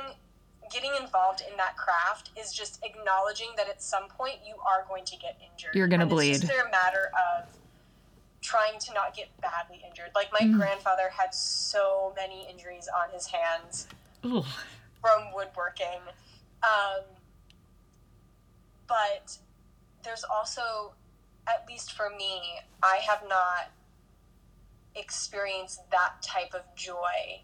[0.71, 5.05] getting involved in that craft is just acknowledging that at some point you are going
[5.05, 5.75] to get injured.
[5.75, 6.31] You're gonna bleed.
[6.35, 7.45] It's just a matter of
[8.41, 10.11] trying to not get badly injured.
[10.15, 10.57] Like my Mm.
[10.57, 13.87] grandfather had so many injuries on his hands
[14.23, 14.45] Ugh.
[15.01, 16.01] from woodworking.
[16.63, 17.03] Um,
[18.87, 19.37] but
[20.03, 20.95] there's also,
[21.47, 23.71] at least for me, I have not
[24.95, 27.41] experienced that type of joy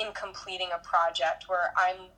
[0.00, 2.08] in completing a project where I'm.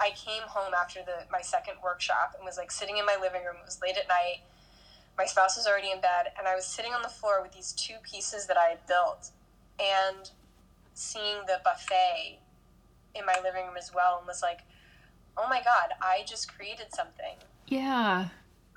[0.00, 3.42] I came home after the my second workshop and was like sitting in my living
[3.44, 3.56] room.
[3.60, 4.42] It was late at night.
[5.16, 7.72] My spouse was already in bed, and I was sitting on the floor with these
[7.72, 9.32] two pieces that I had built,
[9.80, 10.30] and
[10.94, 12.38] seeing the buffet
[13.16, 14.60] in my living room as well, and was like,
[15.36, 18.28] "Oh my god, I just created something Yeah.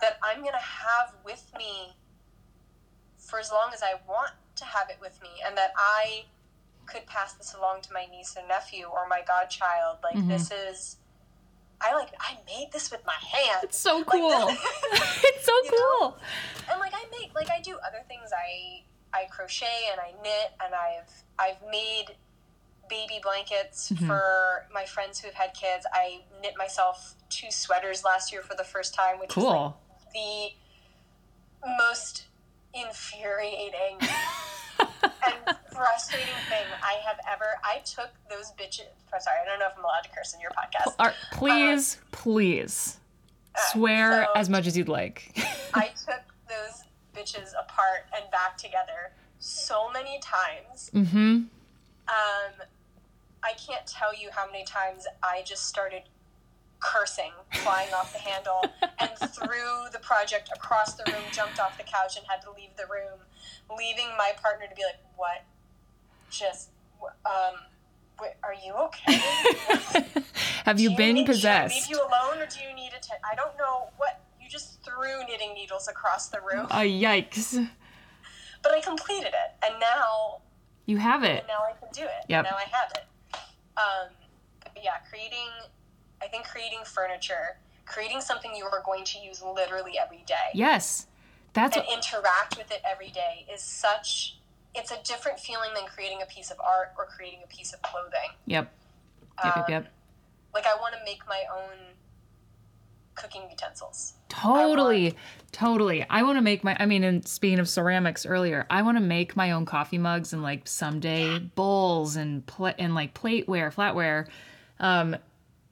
[0.02, 1.94] that I'm going to have with me
[3.20, 6.26] for as long as I want to have it with me, and that I
[6.91, 9.97] could pass this along to my niece and nephew or my godchild.
[10.04, 10.27] Like, Mhm.
[10.27, 10.97] this is,
[11.80, 13.63] I like, I made this with my hands.
[13.63, 14.47] It's so Like, cool.
[14.47, 14.60] this-
[15.23, 15.77] it's so You know?
[15.99, 16.17] cool.
[16.69, 18.32] and like I make like I do other things.
[18.34, 22.15] I I crochet and I knit and I've I've made
[22.88, 24.06] baby blankets Mhm.
[24.08, 25.86] for my friends who've had kids.
[25.93, 29.77] I knit myself two sweaters last year for the first time, which was like Cool.
[30.13, 30.54] the
[31.77, 32.25] most
[32.73, 33.97] infuriating
[35.25, 37.45] and frustrating thing I have ever.
[37.63, 38.89] I took those bitches.
[39.19, 40.95] Sorry, I don't know if I'm allowed to curse in your podcast.
[40.99, 42.97] Ar- please, please
[43.71, 45.31] swear so- as much as you'd like.
[45.73, 46.84] I took those
[47.15, 50.91] bitches apart and back together so many times.
[50.93, 51.43] mm-hmm.
[52.07, 52.67] Um,
[53.43, 56.03] I can't tell you how many times I just started
[56.79, 58.62] cursing, flying off the handle,
[58.99, 62.75] and threw the project across the room, jumped off the couch, and had to leave
[62.75, 63.19] the room,
[63.78, 65.44] leaving my partner to be like, "What?
[66.30, 66.70] Just,
[67.26, 67.56] um,
[68.22, 69.16] wait, are you okay?
[70.66, 71.76] Have Do you been need- possessed?
[71.76, 73.00] I leave you alone, or do you need a?
[73.30, 77.70] I don't know what." You just threw knitting needles across the room, Uh, yikes.
[78.64, 80.42] but I completed it, and now
[80.86, 81.46] You have it.
[81.48, 82.26] now I can do it.
[82.28, 82.44] Yep.
[82.46, 83.06] Now I have it.
[83.78, 84.10] Um,
[84.84, 85.48] yeah, creating,
[86.22, 91.08] I think creating furniture, creating something you are going to use literally every day Yes.
[91.54, 94.38] That's and interact with it every day is such,
[94.74, 97.82] it's a different feeling than creating a piece of art or creating a piece of
[97.82, 98.32] clothing.
[98.46, 98.72] Yep.
[99.44, 99.94] Yep, yep, Um, yep.
[100.54, 101.78] Like I want to make my own
[103.16, 104.14] cooking utensils.
[104.30, 105.16] Totally.
[105.52, 106.06] Totally.
[106.10, 109.04] I want to make my I mean, and speaking of ceramics earlier, I want to
[109.04, 114.28] make my own coffee mugs and like someday bowls and pla- and like plateware, flatware.
[114.80, 115.18] Um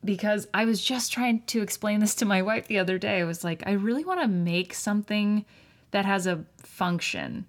[0.03, 3.19] because I was just trying to explain this to my wife the other day.
[3.19, 5.45] I was like, I really want to make something
[5.91, 7.45] that has a function.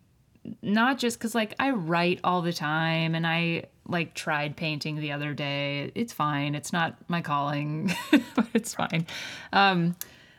[0.62, 5.12] Not just cuz like I write all the time and I like tried painting the
[5.12, 5.90] other day.
[5.94, 6.54] It's fine.
[6.54, 7.92] It's not my calling,
[8.34, 9.06] but it's fine.
[9.52, 9.96] Um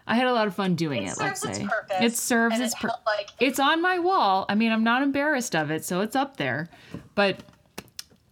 [0.08, 1.66] I had a lot of fun doing It it, let's serves its say.
[1.66, 1.98] purpose.
[2.02, 2.98] It serves its purpose.
[3.06, 4.46] like It's on my wall.
[4.50, 6.68] I mean, I'm not embarrassed of it, so it's up there.
[7.14, 7.44] But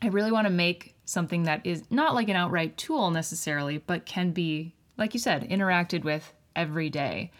[0.02, 4.06] I really want to make something that is not like an outright tool necessarily, but
[4.06, 7.32] can be, like you said, interacted with every day.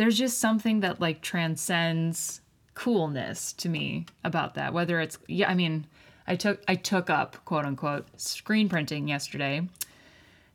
[0.00, 2.40] There's just something that like transcends
[2.72, 4.72] coolness to me about that.
[4.72, 5.86] Whether it's yeah, I mean,
[6.26, 9.68] I took I took up quote unquote screen printing yesterday.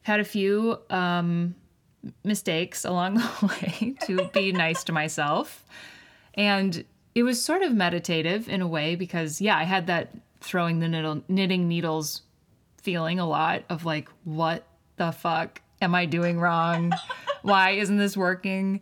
[0.01, 1.53] Had a few um
[2.23, 5.63] mistakes along the way to be nice to myself.
[6.33, 10.09] And it was sort of meditative in a way because, yeah, I had that
[10.41, 12.23] throwing the needle, knitting needles
[12.81, 14.65] feeling a lot of like, what
[14.95, 16.93] the fuck am I doing wrong?
[17.43, 18.81] Why isn't this working?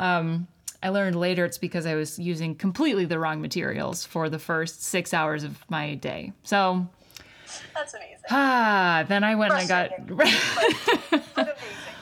[0.00, 0.48] Um,
[0.82, 4.82] I learned later it's because I was using completely the wrong materials for the first
[4.82, 6.32] six hours of my day.
[6.42, 6.88] So,
[7.74, 8.16] that's amazing.
[8.30, 9.90] ah, then I went and I got.
[10.06, 10.26] but
[11.36, 11.58] amazing.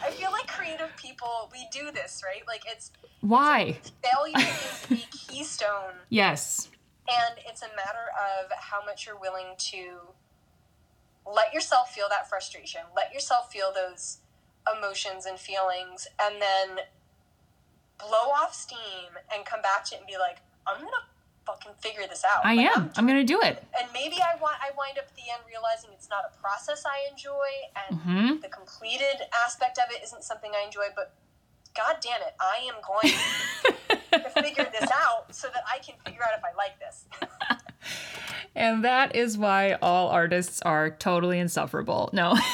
[0.07, 2.43] I feel like creative people, we do this, right?
[2.47, 3.79] Like it's Why?
[4.03, 6.69] failure is the keystone Yes.
[7.09, 8.07] and it's a matter
[8.41, 9.99] of how much you're willing to
[11.27, 14.19] let yourself feel that frustration let yourself feel those
[14.75, 16.79] emotions and feelings and then
[17.99, 20.91] blow off steam and come back to it and be like, I'm gonna
[21.47, 22.45] fucking figure this out.
[22.45, 22.91] I Like, am.
[22.97, 23.65] I'm going to do it.
[23.81, 26.85] and maybe I want I wind up at the end realizing it's not a process
[26.85, 27.49] I enjoy
[27.89, 28.43] and Mhm.
[28.43, 31.15] the completed aspect of it isn't something I enjoy, but
[31.75, 33.15] god damn it, I am going
[34.25, 37.07] to figure this out so that I can figure out if I like this.
[38.55, 42.11] And that is why all artists are totally insufferable.
[42.13, 42.35] No.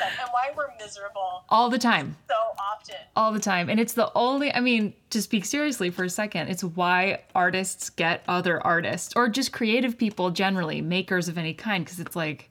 [0.00, 0.20] A hundred percent.
[0.20, 2.16] And why we're miserable all the time.
[2.28, 2.96] so often.
[3.14, 3.68] all the time.
[3.68, 7.90] And it's the only, I mean, to speak seriously for a second, it's why artists
[7.90, 11.84] get other artists or just creative people generally, makers of any kind.
[11.84, 12.50] Because it's like,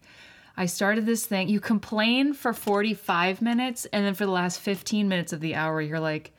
[0.57, 5.07] I started this thing, you complain for 45 minutes, and then for the last 15
[5.07, 6.31] minutes of the hour, you're like,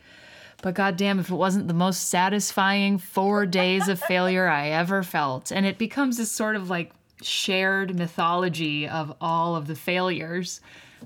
[0.62, 5.52] but goddamn, if it wasn't the most satisfying four days of failure I ever felt.
[5.52, 6.92] And it becomes this sort of like
[7.22, 10.60] shared mythology of all of the failures.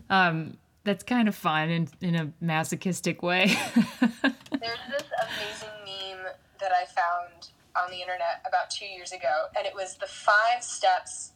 [0.09, 3.47] Um, that's kind of fun in, in a masochistic way.
[4.01, 6.25] There's this amazing meme
[6.61, 10.63] that I found on the internet about two years ago, and it was the five
[10.63, 11.33] steps,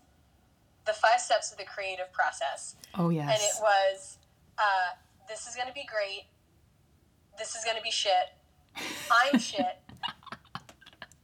[0.86, 2.76] the five steps of the creative process.
[2.96, 3.28] oh, yes.
[3.28, 4.18] And it was,
[4.58, 4.96] uh,
[5.28, 6.24] this is going to be great.
[7.38, 8.32] This is going to be shit.
[9.10, 9.78] I'm shit.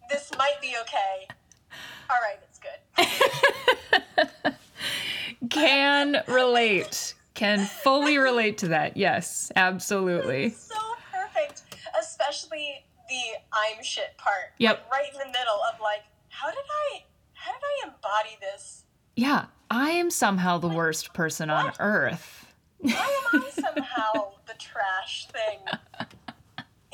[0.09, 1.28] This might be okay.
[2.11, 2.59] All right, it's
[4.43, 4.55] good.
[5.51, 7.14] Can relate.
[7.41, 8.99] Can fully relate to that.
[8.99, 10.49] Yes, absolutely.
[10.49, 10.76] It's so
[11.11, 11.62] perfect,
[11.99, 14.53] especially the I'm shit part.
[14.59, 14.84] Yep.
[14.91, 18.84] Like, right in the middle of like, how did I, how did I embody this?
[19.16, 22.53] Yeah, I am somehow the worst person on earth.
[22.80, 25.61] Why am I somehow the trash thing?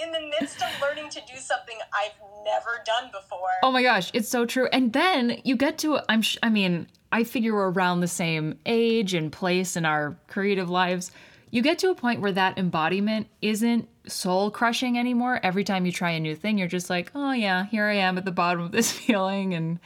[0.02, 2.12] In the midst of learning to do something I've
[2.44, 3.48] never done before.
[3.62, 4.68] Oh my gosh, it's so true.
[4.72, 8.58] And then you get to I'm sh- I mean, I figure we're around the same
[8.66, 11.12] age and place in our creative lives.
[11.50, 15.40] You get to a point where that embodiment isn't soul crushing anymore.
[15.42, 18.18] Every time you try a new thing, you're just like, "Oh yeah, here I am
[18.18, 19.78] at the bottom of this feeling and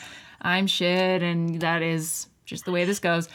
[0.43, 3.29] I'm shit and that is just the way this goes."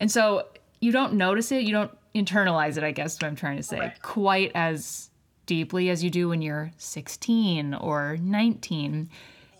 [0.00, 0.48] And so
[0.80, 3.62] you don't notice it, you don't internalize it, I guess is what I'm trying to
[3.62, 4.02] say, Right.
[4.02, 5.10] quite as
[5.46, 9.08] deeply as you do when you're 16 or 19.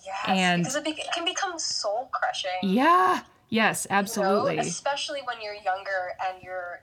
[0.05, 2.51] yes, and- because it, be- it can become soul crushing.
[2.63, 3.23] Yeah.
[3.49, 4.59] Yes, you know, absolutely.
[4.59, 6.83] especially when you're younger and you're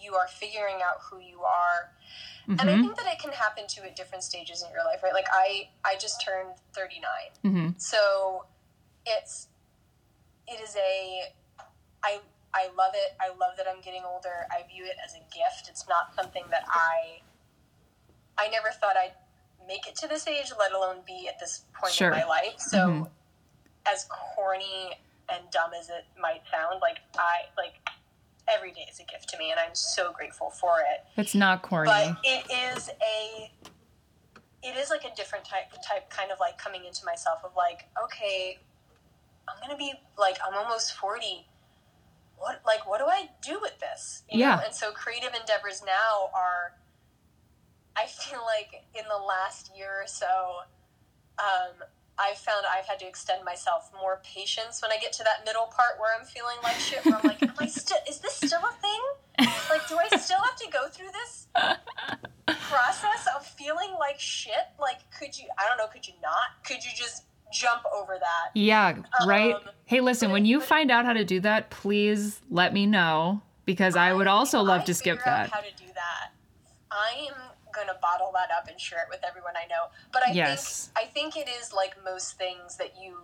[0.00, 1.90] you are figuring out who you are.
[2.46, 2.82] And I Mhm.
[2.82, 5.14] think that it can happen to at different stages in your life, right?
[5.14, 7.30] Like I I just turned 39.
[7.42, 7.80] Mhm.
[7.80, 8.44] So
[9.06, 9.48] it's
[10.46, 11.32] it is a
[12.02, 12.20] I
[12.52, 13.16] I love it.
[13.18, 14.46] I love that I'm getting older.
[14.50, 15.68] I view it as a gift.
[15.70, 17.22] It's not something that I
[18.38, 19.14] I never thought I'd
[19.66, 22.08] make it to this age, let alone be at this point Sure.
[22.12, 22.54] in my life.
[22.58, 23.10] So Mhm.
[23.86, 27.88] as corny and dumb as it might sound, like I like
[28.46, 31.62] every day is a gift to me and I'm so grateful for it It's not
[31.62, 31.90] corny.
[31.90, 33.50] but it is a
[34.62, 37.88] it is like a different type type kind of like coming into myself of like
[38.02, 38.58] okay
[39.48, 41.46] i'm gonna be like i'm almost 40
[42.36, 44.56] what like what do i do with this You Yeah.
[44.56, 44.62] know?
[44.66, 46.74] and so creative endeavors now are
[47.96, 50.26] i feel like in the last year or so
[51.38, 51.82] um,
[52.18, 55.66] I've found I've had to extend myself more patience when I get to that middle
[55.66, 57.04] part where I'm feeling like shit.
[57.04, 57.98] Where I'm like, am I still?
[58.08, 59.48] Is this still a thing?
[59.68, 61.48] Like, do I still have to go through this
[62.46, 64.54] process of feeling like shit?
[64.78, 65.46] Like, could you?
[65.58, 65.88] I don't know.
[65.88, 66.64] Could you not?
[66.64, 68.50] Could you just jump over that?
[68.54, 68.94] yeah,
[69.26, 69.54] right?
[69.54, 73.42] Um, hey, listen, when you find out how to do that, please let me know
[73.64, 75.50] because I would also love I to skip that.
[75.50, 76.30] How to do that?
[76.92, 79.90] I am gonna bottle that up and share it with everyone I know.
[80.12, 80.90] But I Yes.
[80.94, 83.18] think I think it is like most things that you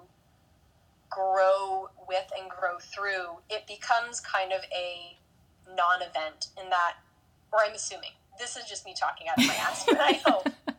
[1.09, 3.39] grow with and grow through.
[3.49, 5.17] It becomes kind of a
[5.77, 6.95] non-event in that,
[7.53, 10.49] or I'm assuming this is just me talking out of my ass, but I hope.
[10.69, 10.75] I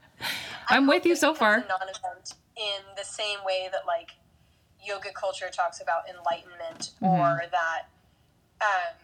[0.70, 1.58] I'm with hope you so far.
[1.68, 4.12] Non-event in the same way that like
[4.84, 7.06] yoga culture talks about enlightenment, Mm-hmm.
[7.06, 7.84] or that.
[8.62, 8.96] Um,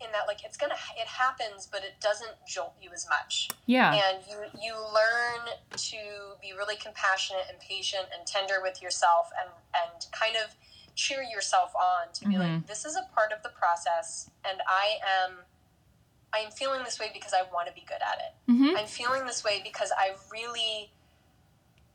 [0.00, 3.48] in that like it's gonna it happens but it doesn't jolt you as much.
[3.66, 3.92] Yeah.
[3.94, 5.42] and you you learn
[5.76, 5.96] to
[6.42, 10.54] be really compassionate and patient and tender with yourself and and kind of
[10.94, 12.38] cheer yourself on to be Mhm.
[12.58, 15.44] like this is a part of the process and i am
[16.32, 18.32] i am feeling this way because i want to be good at it.
[18.52, 20.90] Hmm i'm feeling this way because i really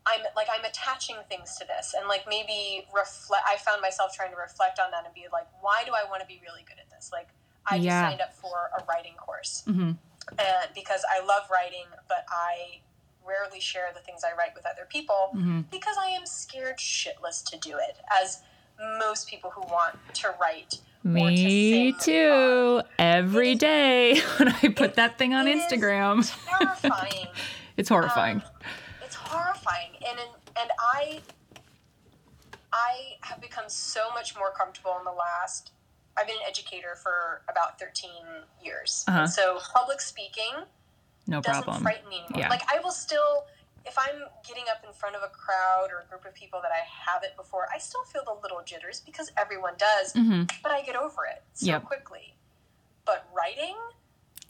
[0.06, 1.93] i'm like i'm attaching things to this.
[1.97, 5.47] And like maybe reflect i found myself trying to reflect on that and be like
[5.62, 7.12] why do i want to be really good at this?
[7.14, 7.28] Like
[7.68, 8.09] i just Yeah.
[8.09, 9.91] signed up for a writing course hmm
[10.38, 12.82] and because I love writing, but I
[13.26, 17.43] rarely share the things I write with other people hmm because I am scared shitless
[17.49, 18.39] to do it, as
[18.99, 22.82] most people who want to write Me too.
[22.99, 26.32] Every day when I put that thing on Instagram.
[26.59, 27.28] terrifying.
[27.78, 28.38] it's horrifying.
[28.38, 28.43] Um,
[29.01, 30.20] it's horrifying, and
[30.62, 31.22] and I
[32.72, 35.72] I have become so much more comfortable in the last.
[36.18, 38.12] I've been an educator for about thirteen
[38.64, 39.28] years, Uh-huh.
[39.28, 40.66] so public speaking
[41.28, 41.84] no doesn't problem.
[41.84, 42.39] frighten me anymore.
[42.39, 42.49] Yeah.
[42.49, 43.45] Like I will still,
[43.86, 46.72] if I'm getting up in front of a crowd or a group of people that
[46.72, 50.82] I haven't before, I still feel the little jitters because everyone does, hmm but I
[50.82, 51.86] get over it so Yep.
[51.86, 52.36] quickly.
[53.05, 53.76] But writing,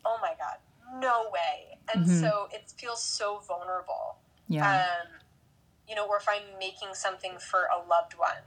[0.03, 0.57] oh my god,
[0.99, 1.77] no way.
[1.93, 2.21] And Mhm.
[2.21, 4.17] so it feels so vulnerable.
[4.47, 4.67] Yeah.
[5.03, 5.07] Um,
[5.87, 8.43] you know, or if I'm making something for a loved one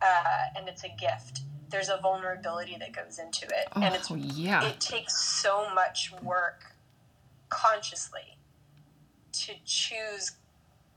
[0.00, 1.42] uh, and it's a gift,
[1.72, 4.64] there's a vulnerability that goes into it, and it's oh yeah.
[4.64, 6.76] it takes so much work
[7.48, 8.36] consciously
[9.32, 10.32] to choose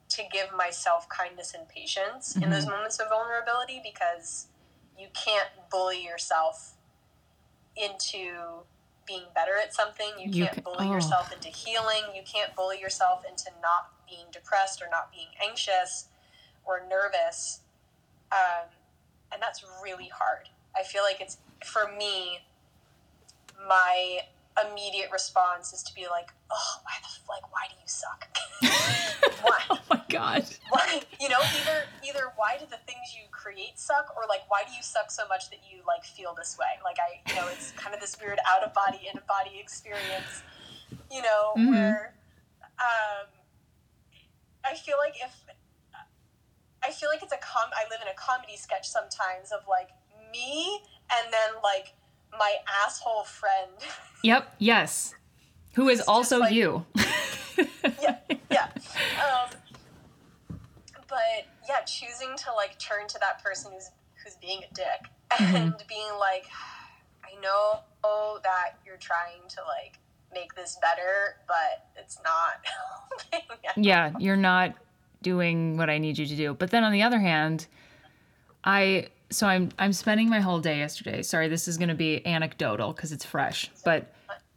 [0.09, 4.47] to give myself kindness and patience in those moments of vulnerability because
[4.99, 6.75] you can't bully yourself
[7.75, 8.63] into
[9.07, 10.07] being better at something.
[10.19, 10.93] You You can't can- bully oh.
[10.93, 12.03] yourself into healing.
[12.15, 16.07] You can't bully yourself into not being depressed or not being anxious
[16.65, 17.61] or nervous.
[18.31, 18.69] Um,
[19.31, 20.49] and that's really hard.
[20.77, 22.39] I feel like it's, for me,
[23.67, 24.19] my
[24.69, 28.27] immediate response is to be like, oh, why the, f- like, why do you suck?
[29.43, 29.59] why?
[29.69, 30.45] oh my god.
[30.69, 34.63] why you know either either why do the things you create suck or like why
[34.65, 37.47] do you suck so much that you like feel this way like i you know
[37.51, 40.41] it's kind of this weird out of body in body experience
[41.11, 41.69] you know Mhm.
[41.71, 42.13] where
[42.79, 43.27] um
[44.63, 45.35] i feel like if
[46.81, 49.89] i feel like it's a com i live in a comedy sketch sometimes of like
[50.35, 50.81] me
[51.15, 51.93] and then like
[52.37, 52.55] my
[52.85, 53.71] asshole friend
[54.23, 54.55] Yep.
[54.57, 55.13] Yes.
[55.75, 56.83] Who is also like- you.
[58.01, 58.17] yeah,
[58.49, 58.69] yeah.
[58.73, 59.49] Um,
[61.07, 63.91] but yeah, choosing to like turn to that person who's
[64.23, 66.45] who's being a dick and being like,
[67.23, 67.81] I know
[68.41, 69.99] that you're trying to like
[70.33, 73.43] make this better, but it's not.
[73.77, 74.73] yeah, you're not
[75.21, 76.55] doing what I need you to do.
[76.55, 77.67] But then on the other hand,
[78.63, 81.21] I so I'm I'm spending my whole day yesterday.
[81.21, 84.13] Sorry, this is going to be anecdotal because it's fresh, but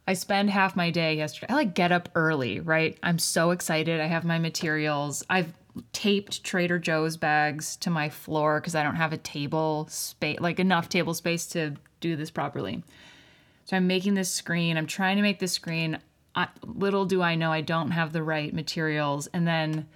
[0.07, 1.53] I spend half my day yesterday.
[1.53, 2.97] I like get up early, right?
[3.03, 3.99] I'm so excited.
[3.99, 5.23] I have my materials.
[5.29, 5.53] I've
[5.93, 10.59] taped Trader Joe's bags to my floor because I don't have a table space, like
[10.59, 12.83] enough table space to do this properly.
[13.65, 14.77] So I'm making this screen.
[14.77, 15.99] I'm trying to make this screen.
[16.33, 19.87] I, little do I know I don't have the right materials, and then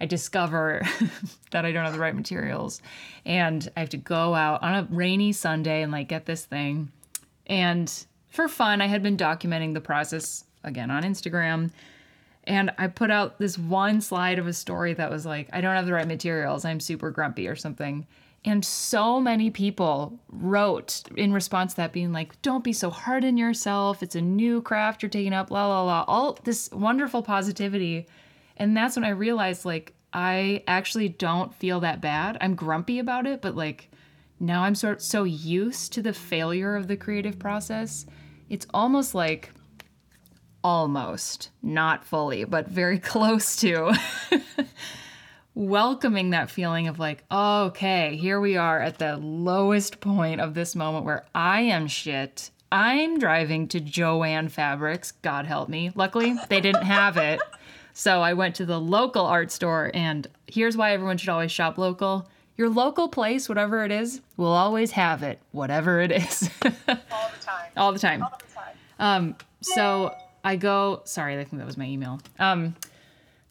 [0.00, 0.82] I discover
[1.50, 2.80] that I don't have the right materials,
[3.24, 6.90] and I have to go out on a rainy Sunday and like get this thing.
[7.46, 7.92] And
[8.28, 11.70] for fun, I had been documenting the process again on Instagram.
[12.44, 15.74] And I put out this one slide of a story that was like, I don't
[15.74, 16.64] have the right materials.
[16.64, 18.06] I'm super grumpy or something.
[18.44, 23.24] And so many people wrote in response to that, being like, don't be so hard
[23.24, 24.02] on yourself.
[24.02, 26.04] It's a new craft you're taking up, la, la, la.
[26.06, 28.06] All this wonderful positivity.
[28.58, 32.38] And that's when I realized, like, I actually don't feel that bad.
[32.40, 33.90] I'm grumpy about it, but like,
[34.40, 38.06] now I'm sort so used to the failure of the creative process.
[38.48, 39.52] It's almost like
[40.62, 43.94] almost, not fully, but very close to
[45.58, 50.76] welcoming that feeling of like, okay, here we are at the lowest point of this
[50.76, 52.50] moment where I am shit.
[52.70, 55.90] I'm driving to Joann Fabrics, God help me.
[55.96, 57.40] Luckily, they didn't have it.
[57.98, 61.78] So I went to the local art store, and here's why everyone should always shop
[61.78, 62.30] local.
[62.56, 67.40] Your local place, whatever it is, will always have it, whatever it is, All the
[67.40, 67.72] time.
[67.76, 68.22] all the time.
[68.22, 68.76] All the time.
[69.00, 72.20] Um, so I go, sorry, I think that was my email.
[72.38, 72.76] Um,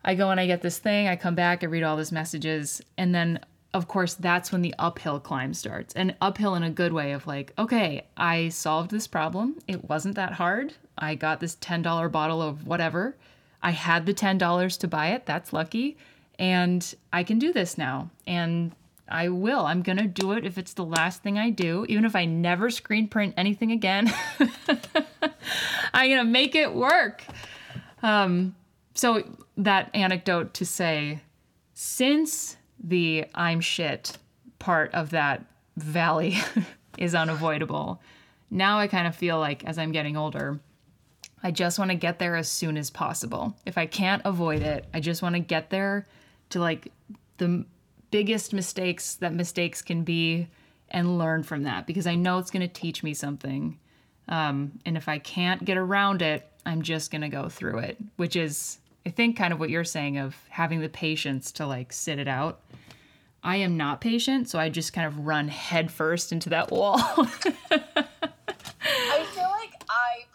[0.06, 2.82] I go and I get this thing, I come back, I read all these messages,
[2.98, 3.42] and then
[3.74, 5.94] of course that's when the uphill climb starts.
[5.94, 9.60] And uphill in a good way of like, okay, I solved this problem.
[9.68, 10.74] It wasn't that hard.
[10.98, 13.18] I got this $10 bottle of whatever.
[13.62, 15.26] I had the $10 to buy it.
[15.26, 15.98] That's lucky.
[16.40, 18.10] And I can do this now.
[18.26, 18.74] And
[19.10, 19.66] I will.
[19.66, 22.26] I'm going to do it if it's the last thing I do, even if I
[22.26, 24.14] never screen print anything again.
[25.94, 27.24] I'm going to make it work.
[28.04, 28.56] Um,
[28.94, 29.24] so,
[29.58, 31.22] that anecdote to say,
[31.74, 34.18] since the I'm shit
[34.60, 35.46] part of that
[35.78, 36.38] valley
[36.98, 38.02] is unavoidable,
[38.50, 40.60] now I kind of feel like as I'm getting older,
[41.44, 43.56] I just want to get there as soon as possible.
[43.66, 46.06] If I can't avoid it, I just want to get there
[46.50, 46.92] to like
[47.38, 47.66] the
[48.12, 50.48] biggest mistakes that mistakes can be
[50.90, 53.78] and learn from that because I know it's going to teach me something.
[54.30, 57.98] Um, and if I can't get around it, I'm just going to go through it,
[58.16, 61.94] which is, I think, kind of what you're saying of having the patience to like
[61.94, 62.62] sit it out.
[63.44, 66.98] I am not patient, so I just kind of run headfirst into that wall.
[67.00, 67.28] I
[69.34, 70.26] feel like I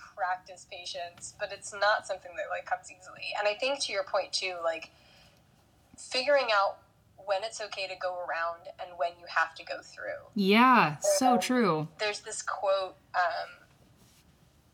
[1.38, 3.34] but it's not something that like comes easily.
[3.38, 4.90] And I think to your point too, like
[5.98, 6.78] figuring out
[7.26, 10.26] when it's okay to go around and when you have to go through.
[10.34, 11.88] yeah, so true.
[11.98, 13.62] There's this quote um,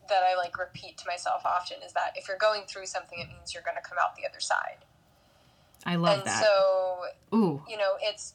[0.07, 3.27] that I like repeat to myself often is that if you're going through something, it
[3.27, 4.85] means you're going to come out the other side.
[5.85, 6.43] I love and that.
[6.43, 8.33] so Ooh, you know, it's.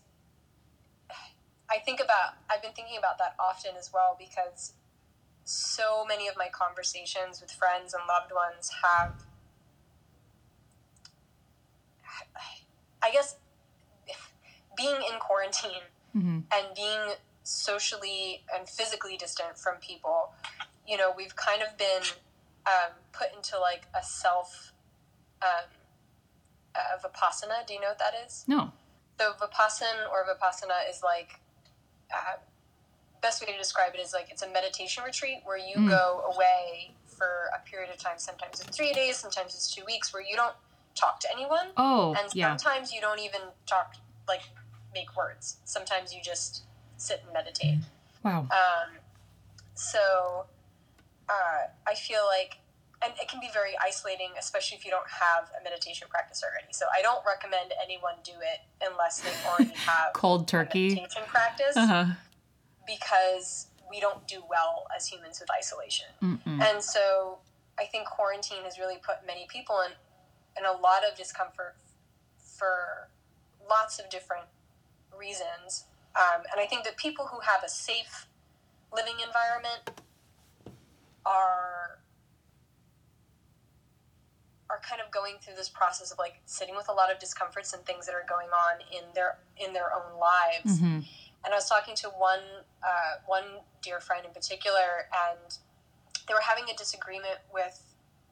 [1.71, 2.35] I think about.
[2.51, 4.73] I've been thinking about that often as well because
[5.45, 9.13] so many of my conversations with friends and loved ones have.
[13.03, 13.37] I guess
[14.77, 15.83] being in quarantine
[16.13, 20.31] hmm and being socially and physically distant from people,
[20.87, 22.03] you know, we've kind of been
[22.67, 24.73] um, put into like a self
[25.43, 25.69] um,
[26.75, 27.67] uh, vipassana.
[27.67, 28.45] Do you know what that is?
[28.47, 28.73] no.
[29.19, 31.41] So vipassana or vipassana is like
[32.13, 32.37] uh,
[33.25, 35.89] best way to describe it is like it's a meditation retreat where you Mm.
[35.89, 38.19] go away for a period of time.
[38.19, 40.55] Sometimes it's three days, sometimes it's two weeks, where you don't
[40.95, 42.49] talk to anyone, Oh, and yeah.
[42.55, 43.95] sometimes you don't even talk
[44.29, 44.43] like
[44.95, 45.57] make words.
[45.65, 46.65] Sometimes you just
[46.99, 47.79] sit and meditate.
[48.23, 48.41] Wow.
[48.61, 48.89] Um,
[49.75, 50.47] so
[51.29, 52.59] uh, I feel like,
[53.05, 56.73] and it can be very isolating, especially if you don't have a meditation practice already.
[56.73, 60.89] So I don't recommend anyone do it unless they already have Cold a turkey.
[60.95, 62.05] meditation practice Uh huh.
[62.87, 66.07] Because we don't do well as humans with isolation.
[66.23, 66.61] Mm-mm.
[66.63, 67.39] And so
[67.79, 69.93] I think quarantine has really put many people in,
[70.59, 71.77] in a lot of discomfort
[72.39, 73.09] for
[73.69, 74.47] lots of different
[75.17, 75.85] reasons.
[76.17, 78.27] Um, and I think that people who have a safe
[78.95, 80.01] living environment
[81.27, 81.99] are
[84.71, 87.73] are kind of going through this process of like sitting with a lot of discomforts
[87.75, 90.81] and things that are going on in their in their own lives.
[90.81, 91.01] hmm
[91.45, 92.41] And I was talking to one
[92.83, 93.45] uh, one
[93.83, 95.59] dear friend in particular, and
[96.27, 97.81] they were having a disagreement with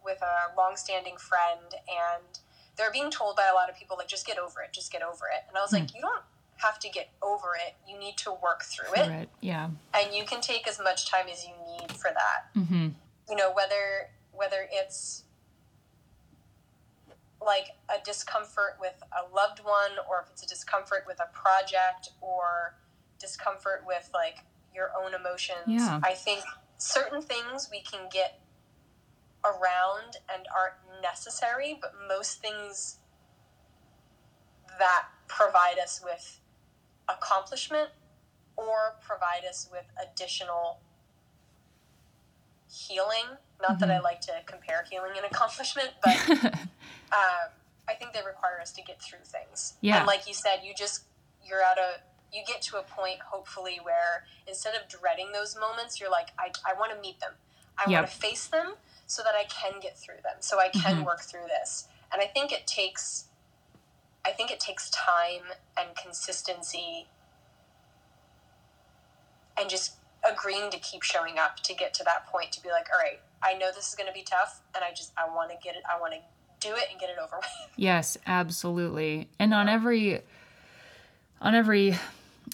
[0.05, 2.39] with a longstanding friend, and
[2.77, 5.03] they're being told by a lot of people like just get over it, just get
[5.03, 5.45] over it.
[5.49, 6.23] And I was like, you don't
[6.57, 7.75] have to get over it.
[7.89, 9.29] You need to work through it, Right.
[9.41, 9.69] Yeah.
[9.95, 12.61] and you can take as much time as you need for that.
[12.61, 12.89] hmm
[13.29, 15.25] You know, whether whether it's
[17.45, 22.11] like a discomfort with a loved one or if it's a discomfort with a project
[22.21, 22.75] or
[23.23, 24.45] discomfort with like
[24.75, 26.01] your own emotions Yeah.
[26.05, 26.43] i think
[26.77, 28.41] certain things we can get
[29.45, 32.99] around and aren't necessary but most things
[34.79, 36.41] that provide us with
[37.09, 37.89] accomplishment
[38.57, 40.81] or provide us with additional
[42.71, 46.45] healing not that i like to compare healing and accomplishment but
[47.13, 47.51] um,
[47.89, 49.75] I think they require us to get through things.
[49.81, 49.99] Yeah.
[49.99, 51.03] And like you said, you just
[51.45, 52.01] you're at a
[52.33, 56.51] you get to a point hopefully where instead of dreading those moments, you're like, I,
[56.67, 57.33] I want to meet them.
[57.79, 58.01] I Yep.
[58.01, 58.75] want to face them
[59.07, 60.37] so that I can get through them.
[60.41, 61.05] So I can Mhm.
[61.05, 61.89] work through this.
[62.13, 63.27] And I think it takes
[64.25, 67.09] I think it takes time and consistency
[69.59, 69.97] and just
[70.29, 73.21] agreeing to keep showing up to get to that point to be like, all right,
[73.43, 75.75] I know this is going to be tough and I just I want to get
[75.75, 76.21] it I want to
[76.67, 77.47] do it and get it over with.
[77.77, 79.29] Yes, absolutely.
[79.41, 80.21] And on every
[81.41, 81.99] on every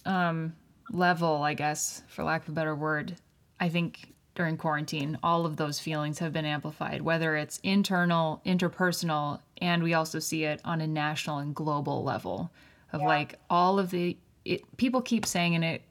[0.08, 0.54] um
[0.90, 3.14] level, I guess, for lack of a better word,
[3.60, 9.40] I think during quarantine, all of those feelings have been amplified, whether it's internal, interpersonal,
[9.60, 12.50] and we also see it on a national and global level
[12.92, 13.06] of Yeah.
[13.06, 15.82] like all of the it, people keep saying in it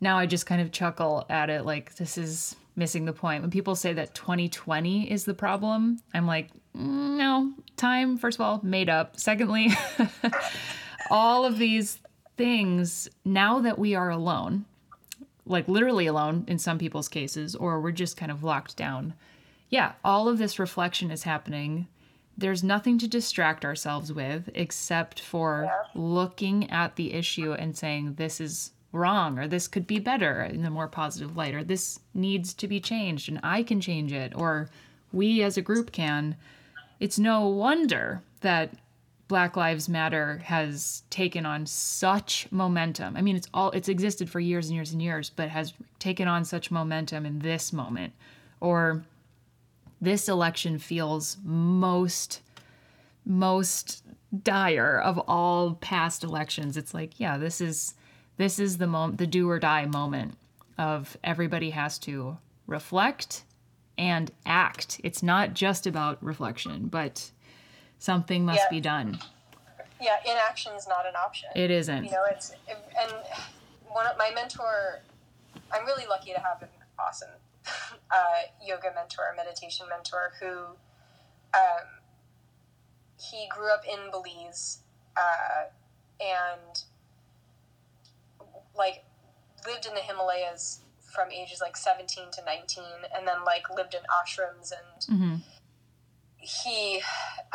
[0.00, 3.42] now I just kind of chuckle at it like this is missing the point.
[3.42, 8.40] When people say that 2020 is the problem, I'm like, "Mm, no, time, first of
[8.42, 9.16] all, made up.
[9.18, 9.70] Secondly,
[11.10, 11.98] all of these
[12.42, 14.64] things, now that we are alone,
[15.46, 19.14] like literally alone in some people's cases, or we're just kind of locked down,
[19.70, 21.86] yeah, all of this reflection is happening.
[22.36, 28.40] There's nothing to distract ourselves with except for looking at the issue and saying, this
[28.40, 32.52] is wrong, or this could be better in a more positive light, or this needs
[32.54, 34.68] to be changed and I can change it, or
[35.12, 36.34] we as a group can.
[36.98, 38.74] It's no wonder that
[39.32, 43.16] Black Lives Matter has taken on such momentum.
[43.16, 46.28] I mean, it's all it's existed for years and years and years, but has taken
[46.28, 48.12] on such momentum in this moment.
[48.60, 49.06] Or
[50.02, 52.42] this election feels most
[53.24, 54.04] most
[54.42, 56.76] dire of all past elections.
[56.76, 57.94] It's like, yeah, this is
[58.36, 60.36] this is the moment the do or die moment
[60.76, 63.44] of everybody has to reflect
[63.96, 65.00] and act.
[65.02, 67.30] It's not just about reflection, but
[68.02, 68.70] something must Yeah.
[68.70, 69.18] be done.
[70.00, 71.48] yeah, inaction is not an option.
[71.54, 72.04] It isn't.
[72.04, 73.12] You know, it's and
[73.86, 75.02] one of my mentor.
[75.70, 77.28] I'm really lucky to have an awesome
[78.10, 80.76] uh, yoga mentor, meditation mentor, who
[81.54, 81.86] um,
[83.16, 84.80] he grew up in Belize
[85.16, 85.66] uh,
[86.20, 86.82] and
[88.76, 89.04] like
[89.66, 90.80] lived in the Himalayas
[91.14, 92.84] from ages like 17 to 19
[93.14, 95.36] and then like lived in ashrams and hmm
[96.42, 97.00] he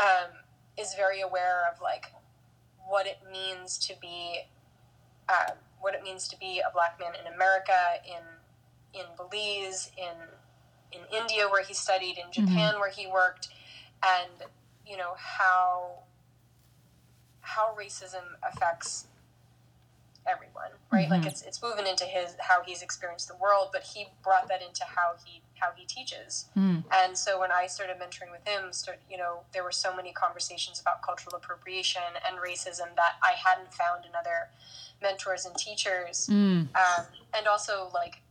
[0.01, 0.31] um,
[0.77, 2.11] is very aware of like
[2.87, 4.41] what it means to be
[5.29, 10.15] uh, what it means to be a black man in America in in Belize in
[10.91, 13.49] in India where he studied in Japan where he worked
[14.03, 14.49] and
[14.85, 15.99] you know how
[17.41, 19.07] how racism affects
[20.25, 21.27] everyone right like Mhm.
[21.27, 24.83] it's it's woven into his how he's experienced the world but he brought that into
[24.83, 26.83] how he how he teaches Mm.
[26.91, 30.11] and so when I started mentoring with him, start, you know, there were so many
[30.13, 34.49] conversations about cultural appropriation and racism that I hadn't found in other
[35.01, 36.67] mentors and teachers, Mm.
[36.75, 38.21] um, and also like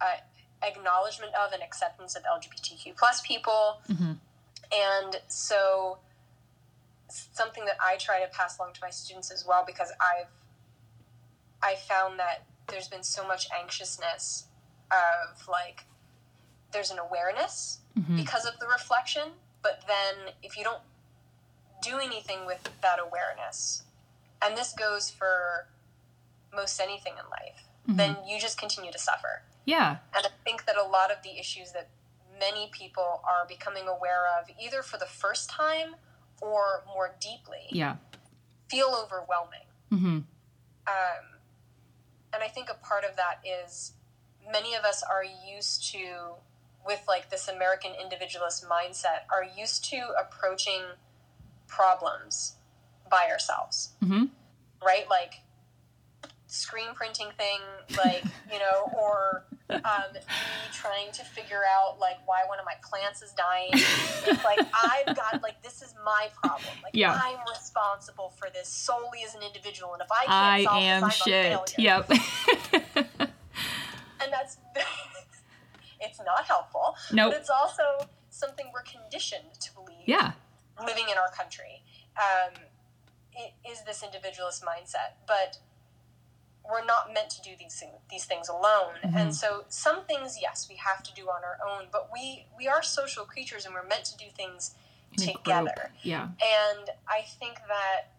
[0.00, 0.16] uh,
[0.62, 3.80] acknowledgement of and acceptance of LGBTQ plus people.
[3.86, 4.12] hmm
[4.72, 5.98] And so
[7.08, 10.28] something that I try to pass along to my students as well, because I've
[11.62, 14.46] I found that there's been so much anxiousness
[14.90, 15.84] of like
[16.72, 20.82] there's an awareness hmm because of the reflection, but then if you don't
[21.82, 23.82] do anything with that awareness,
[24.42, 25.66] and this goes for
[26.52, 27.96] most anything in life, Mhm.
[27.96, 29.42] then you just continue to suffer.
[29.64, 29.98] Yeah.
[30.14, 31.88] And I think that a lot of the issues that
[32.38, 35.96] many people are becoming aware of, either for the first time
[36.40, 37.96] or more deeply, Yeah.
[38.68, 39.66] feel overwhelming.
[39.90, 40.20] hmm
[40.86, 41.40] Um,
[42.32, 43.92] and I think a part of that is
[44.48, 46.36] many of us are used to,
[46.86, 50.82] with like this American individualist mindset, are used to approaching
[51.68, 52.54] problems
[53.10, 54.24] by ourselves, hmm
[54.84, 55.04] right?
[55.10, 55.34] Like
[56.46, 57.60] screen printing thing,
[57.96, 60.20] like, you know, or um, me
[60.72, 63.70] trying to figure out like why one of my plants is dying.
[63.72, 66.74] It's like I've got like this is my problem.
[66.82, 67.12] Like Yeah.
[67.22, 71.02] I'm responsible for this solely as an individual, and if I can't I solve am
[71.02, 71.76] this, I'm a shit.
[71.76, 71.76] failure.
[71.78, 72.10] Yep.
[74.22, 74.56] and that's
[76.00, 76.96] it's not helpful.
[77.12, 77.32] Nope.
[77.32, 77.82] But it's also
[78.30, 80.06] something we're conditioned to believe.
[80.06, 80.32] yeah.
[80.86, 81.82] living in our country
[82.16, 82.54] um,
[83.34, 85.58] it is this individualist mindset but
[86.68, 89.16] we're not meant to do these things, these things alone Mhm.
[89.20, 92.66] and so some things yes we have to do on our own but we we
[92.68, 94.74] are social creatures and we're meant to do things
[95.18, 96.28] In together Yeah.
[96.40, 98.12] and i think that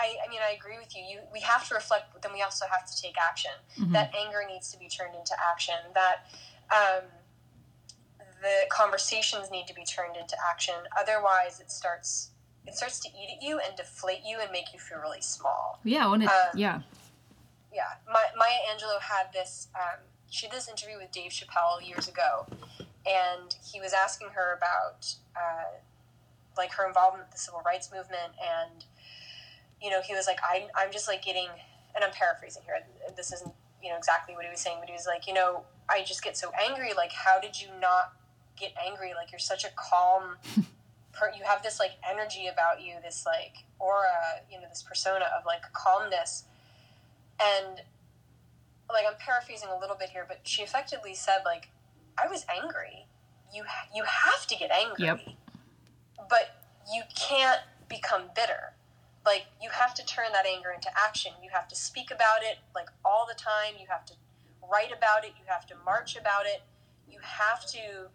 [0.00, 1.02] I, I mean, I agree with you.
[1.02, 3.92] You, we have to reflect, but then we also have to take action Mhm.
[3.92, 6.24] that anger needs to be turned into action that
[6.72, 7.04] um,
[8.42, 12.30] the conversations need to be turned into action otherwise it starts
[12.66, 15.78] it starts to eat at you and deflate you and make you feel really small
[15.84, 16.06] Yeah.
[16.08, 16.80] When it, Uh, yeah.
[17.72, 19.98] yeah My, maya angelou had this um,
[20.30, 22.46] she did this interview with dave chappelle years ago
[23.04, 25.72] and he was asking her about uh,
[26.56, 28.84] like her involvement with the civil rights movement and
[29.82, 31.48] you know he was like I'm, I'm just like getting
[31.94, 32.76] and i'm paraphrasing here
[33.16, 33.52] this isn't
[33.82, 36.22] you know exactly what he was saying but he was like you know i just
[36.22, 38.12] get so angry like how did you not
[38.60, 39.12] get angry?
[39.14, 40.36] Like you're such a calm
[41.12, 45.24] per- you have this like energy about you this like aura you know this persona
[45.36, 46.44] of like calmness.
[47.42, 47.80] And
[48.92, 51.68] like i'm paraphrasing a little bit here but she effectively said like
[52.22, 53.06] i was angry.
[53.52, 55.06] You ha- you have to get angry.
[55.06, 55.20] Yep.
[56.28, 56.56] but
[56.92, 58.74] you can't become bitter
[59.24, 61.32] like you have to turn that anger into action.
[61.42, 63.74] You have to speak about it like all the time.
[63.78, 64.14] You have to
[64.70, 65.32] write about it.
[65.38, 66.62] You have to march about it.
[67.08, 68.08] You have to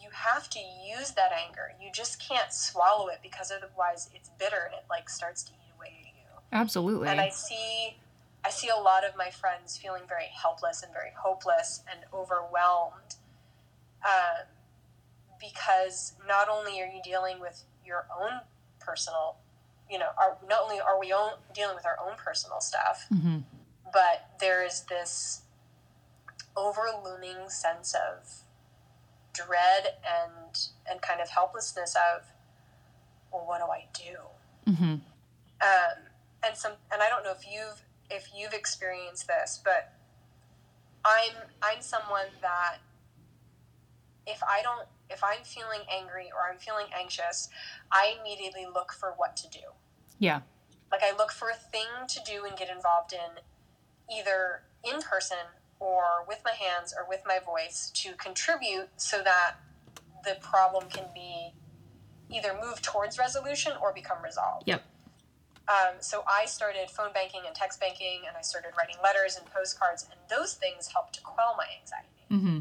[0.00, 1.72] you have to use that anger.
[1.80, 5.72] You just can't swallow it because otherwise it's bitter and it like starts to eat
[5.76, 6.40] away at you.
[6.52, 7.08] Absolutely.
[7.08, 7.96] and I see
[8.44, 13.16] I see a lot of my friends feeling very helpless and very hopeless and overwhelmed
[14.04, 14.46] um,
[15.40, 18.40] because not only are you dealing with your own
[18.78, 19.36] personal,
[19.90, 23.38] you know, are, not only are we own, dealing with our own personal stuff, hmm
[23.90, 25.40] but there is this
[26.54, 28.42] overlooming sense of
[29.32, 32.24] dread and and kind of helplessness of,
[33.32, 34.72] well, what do I do?
[34.72, 34.94] hmm
[35.60, 35.98] um,
[36.46, 39.92] and some and I don't know if you've if you've experienced this, but
[41.04, 42.78] I'm I'm someone that
[44.26, 47.48] if I don't if I'm feeling angry or I'm feeling anxious,
[47.90, 49.72] I immediately look for what to do.
[50.18, 50.40] Yeah.
[50.90, 53.42] Like I look for a thing to do and get involved in,
[54.14, 55.38] either in person
[55.80, 59.56] or with my hands or with my voice to contribute so that
[60.24, 61.52] the problem can be
[62.30, 64.64] either move towards resolution or become resolved.
[64.66, 64.82] Yep.
[65.68, 69.44] Um, so I started phone banking and text banking, and I started writing letters and
[69.52, 72.08] postcards, and those things helped to quell my anxiety.
[72.30, 72.58] Mm-hmm.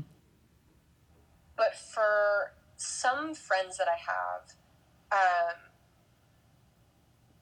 [1.58, 4.54] But for some friends that I have,
[5.12, 5.56] um,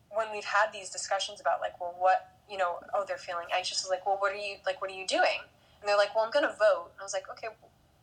[0.09, 3.83] when we've had these discussions about like, well, what you know, oh, they're feeling anxious.
[3.83, 4.81] Is like, well, what are you like?
[4.81, 5.41] What are you doing?
[5.81, 6.89] And they're like, well, I'm going to vote.
[6.93, 7.47] And I was like, okay,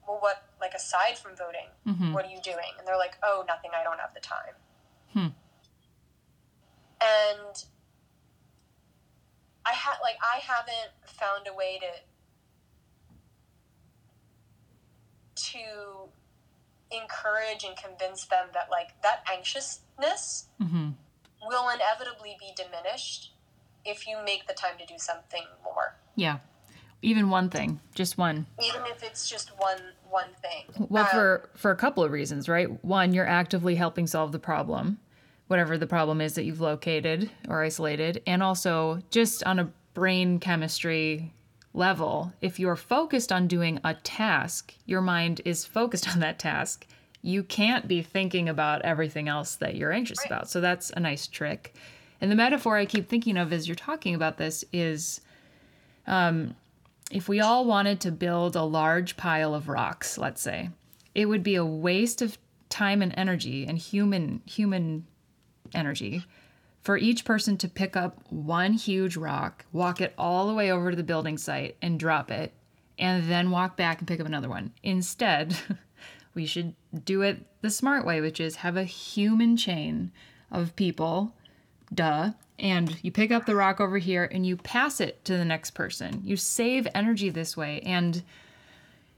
[0.06, 2.12] well, what like aside from voting, Mhm.
[2.12, 2.72] what are you doing?
[2.78, 3.70] And they're like, oh, nothing.
[3.74, 4.54] I don't have the time.
[5.12, 5.28] Hmm.
[7.00, 7.64] And
[9.64, 11.86] I had like I haven't found a way to
[15.52, 16.08] to
[16.90, 20.90] encourage and convince them that like that anxiousness Mm-hmm.
[21.48, 23.32] will inevitably be diminished
[23.84, 26.38] if you make the time to do something more Yeah.
[27.04, 28.46] Even one thing, just one.
[28.62, 32.48] even if it's just one one thing Well, Um, for for a couple of reasons,
[32.48, 32.68] right?
[32.84, 34.98] One, you're actively helping solve the problem,
[35.48, 40.38] whatever the problem is that you've located or isolated, and also just on a brain
[40.38, 41.32] chemistry
[41.74, 46.86] level, if you're focused on doing a task, your mind is focused on that task.
[47.22, 50.26] You can't be thinking about everything else that you're anxious Right.
[50.26, 50.50] about.
[50.50, 51.74] So that's a nice trick.
[52.20, 55.20] And the metaphor I keep thinking of as you're talking about this is
[56.06, 56.54] um,
[57.10, 60.70] if we all wanted to build a large pile of rocks, let's say,
[61.14, 65.06] it would be a waste of time and energy and human human
[65.74, 66.24] energy
[66.82, 70.90] for each person to pick up one huge rock, walk it all the way over
[70.90, 72.52] to the building site and drop it,
[72.98, 74.72] and then walk back and pick up another one.
[74.82, 75.56] Instead,
[76.34, 76.74] we should
[77.04, 80.10] do it the smart way, which is have a human chain
[80.50, 81.34] of people
[81.92, 82.32] duh.
[82.58, 85.72] And you pick up the rock over here and you pass it to the next
[85.72, 86.20] person.
[86.24, 87.80] You save energy this way.
[87.80, 88.22] And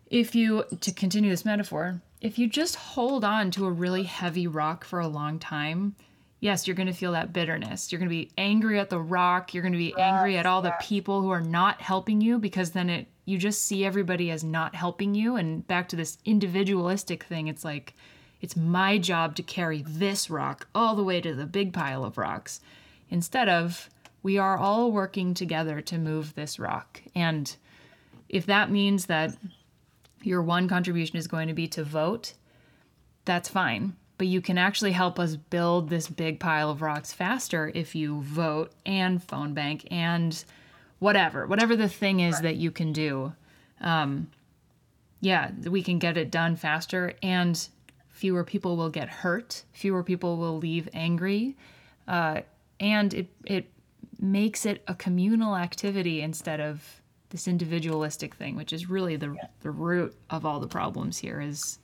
[0.06, 4.46] if you, to continue this metaphor, if you just hold on to a really heavy
[4.46, 5.94] rock for a long time,
[6.44, 7.90] yes, you're going to feel that bitterness.
[7.90, 9.54] You're going to be angry at the rock.
[9.54, 12.72] You're going to be angry at all the people who are not helping you because
[12.72, 15.36] then it, you just see everybody as not helping you.
[15.36, 17.94] And back to this individualistic thing, it's like,
[18.42, 22.18] it's my job to carry this rock all the way to the big pile of
[22.18, 22.60] rocks
[23.08, 23.88] instead of
[24.22, 27.00] we are all working together to move this rock.
[27.14, 27.56] And
[28.28, 29.34] if that means that
[30.22, 32.34] your one contribution is going to be to vote,
[33.24, 33.96] that's fine.
[34.16, 38.20] But you can actually help us build this big pile of rocks faster if you
[38.20, 40.44] vote and phone bank and
[41.00, 43.32] whatever, whatever the thing is that you can do.
[43.80, 44.30] Um,
[45.20, 47.68] yeah, we can get it done faster and
[48.14, 51.56] fewer people will get hurt, fewer people will leave angry,
[52.06, 52.40] uh,
[52.78, 53.70] and it it
[54.20, 59.70] makes it a communal activity instead of this individualistic thing, which is really the the
[59.70, 61.40] root of all the problems here.
[61.40, 61.78] Is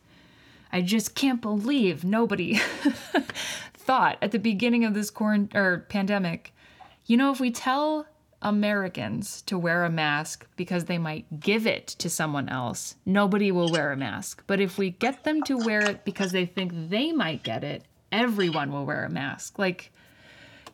[0.72, 2.54] I just can't believe nobody
[3.74, 6.54] thought at the beginning of this quarant- or pandemic,
[7.06, 8.06] you know, if we tell
[8.42, 13.70] Americans to wear a mask because they might give it to someone else, nobody will
[13.70, 14.42] wear a mask.
[14.46, 17.84] But if we get them to wear it because they think they might get it,
[18.12, 19.58] everyone will wear a mask.
[19.58, 19.92] Like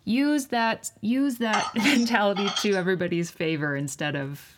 [0.04, 4.55] use that use that mentality to everybody's favor instead of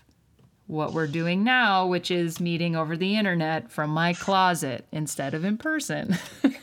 [0.68, 5.44] what we're doing now, which is meeting over the internet from my closet instead of
[5.44, 6.16] in person.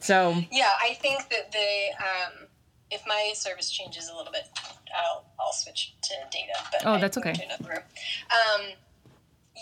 [0.00, 2.48] so, Yeah, I think that the um,
[2.90, 4.48] if my service changes a little bit,
[4.96, 6.52] I'll I'll switch to data.
[6.72, 7.34] But Oh, I that's okay.
[7.34, 7.82] To another room.
[8.30, 8.66] Um,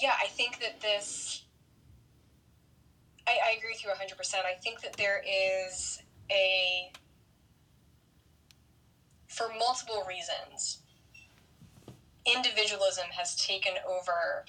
[0.00, 1.42] yeah, I think that this.
[3.26, 4.44] I, I agree with you hundred percent.
[4.46, 6.00] I think that there is
[6.30, 6.92] a
[9.26, 10.78] for multiple reasons.
[12.35, 14.45] Individualism has taken over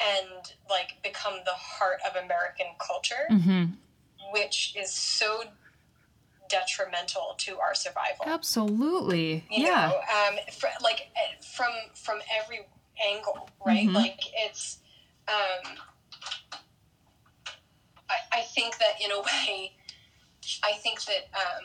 [0.00, 3.72] and like become the heart of American culture mhm.
[4.32, 5.42] which is so
[6.50, 8.24] detrimental to our survival.
[8.26, 9.44] absolutely.
[9.50, 9.88] You yeah.
[9.88, 12.66] know, um, fr- like eh, from from every
[13.06, 13.88] angle, right?
[13.88, 13.94] Mhm.
[13.94, 14.78] Like it's,
[15.28, 15.76] um,
[18.10, 19.72] I I think that in a way,
[20.62, 21.64] I think that, um,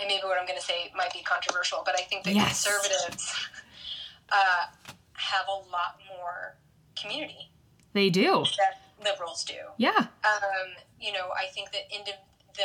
[0.00, 2.64] and maybe what I'm going to say might be controversial, but I think that Yes.
[2.64, 3.34] conservatives
[4.32, 4.66] uh,
[5.12, 6.56] have a lot more
[7.00, 7.50] community
[7.92, 8.44] They do.
[8.58, 9.96] that liberals do Yeah.
[9.96, 10.68] um,
[11.00, 12.12] you know, I think that indi-
[12.54, 12.64] the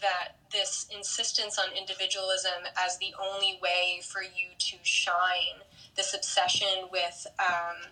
[0.00, 5.60] that this insistence on individualism as the only way for you to shine,
[5.96, 7.90] this obsession with um,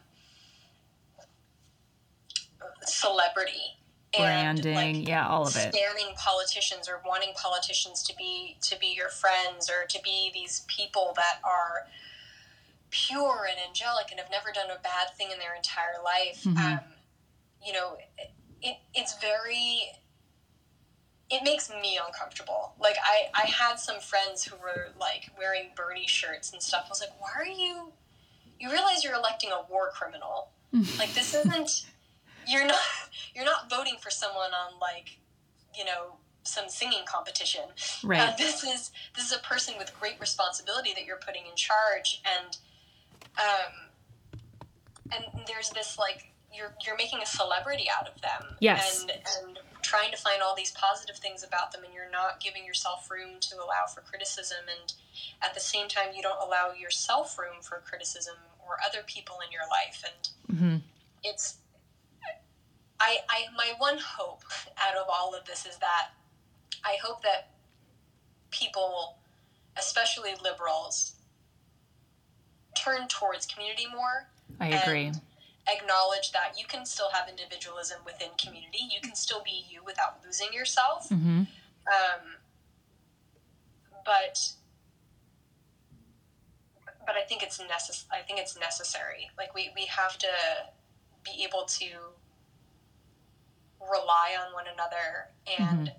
[2.84, 3.76] celebrity
[4.16, 4.76] Branding.
[4.76, 5.74] and like yeah, all of it.
[5.74, 10.64] standing politicians or wanting politicians to be to be your friends or to be these
[10.68, 11.86] people that are
[12.90, 16.42] pure and angelic and have never done a bad thing in their entire life.
[16.44, 16.56] Mhm.
[16.58, 16.80] Um,
[17.64, 18.30] you know, it,
[18.62, 19.92] it it's very
[21.28, 22.74] it makes me uncomfortable.
[22.80, 26.84] Like I I had some friends who were like wearing Bernie shirts and stuff.
[26.86, 27.92] I was like, why are you?
[28.58, 30.50] You realize you're electing a war criminal.
[30.98, 31.86] like this isn't.
[32.48, 32.80] You're not.
[33.34, 35.18] You're not voting for someone on like,
[35.76, 37.62] you know, some singing competition.
[38.02, 38.20] Right.
[38.20, 42.22] Uh, this is this is a person with great responsibility that you're putting in charge,
[42.24, 42.56] and
[43.38, 43.72] um,
[45.12, 48.56] and there's this like you're you're making a celebrity out of them.
[48.60, 49.02] Yes.
[49.02, 52.64] And and trying to find all these positive things about them, and you're not giving
[52.64, 54.94] yourself room to allow for criticism, and
[55.42, 58.34] at the same time, you don't allow yourself room for criticism
[58.66, 60.95] or other people in your life, and hmm it's
[63.36, 64.42] I, my one hope
[64.78, 66.08] out of all of this is that
[66.84, 67.50] I hope that
[68.50, 69.18] people,
[69.76, 71.12] especially liberals,
[72.76, 74.28] turn towards community more,
[74.60, 75.06] I agree.
[75.06, 75.20] And-
[75.68, 78.78] acknowledge that you can still have individualism within community.
[78.88, 81.08] You can still be you without losing yourself.
[81.08, 81.42] hmm
[81.88, 82.36] Um,
[84.04, 84.52] but
[87.04, 89.30] but I think it's necess- I think it's necessary.
[89.36, 90.28] Like we, we have to
[91.24, 91.86] be able to
[93.80, 95.92] rely on one another and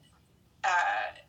[0.63, 0.67] uh,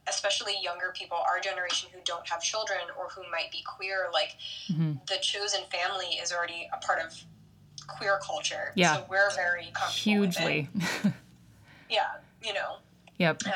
[0.08, 4.36] especially younger people, our generation who don't have children or who might be queer, like
[4.72, 7.14] hmm the chosen family is already a part of
[7.86, 8.72] queer culture.
[8.74, 8.96] Yeah.
[8.96, 10.38] So we're very comfortable with it.
[10.38, 10.68] Hugely.
[11.90, 12.02] Yeah,
[12.44, 12.76] you know.
[13.18, 13.42] yep.
[13.46, 13.52] Um,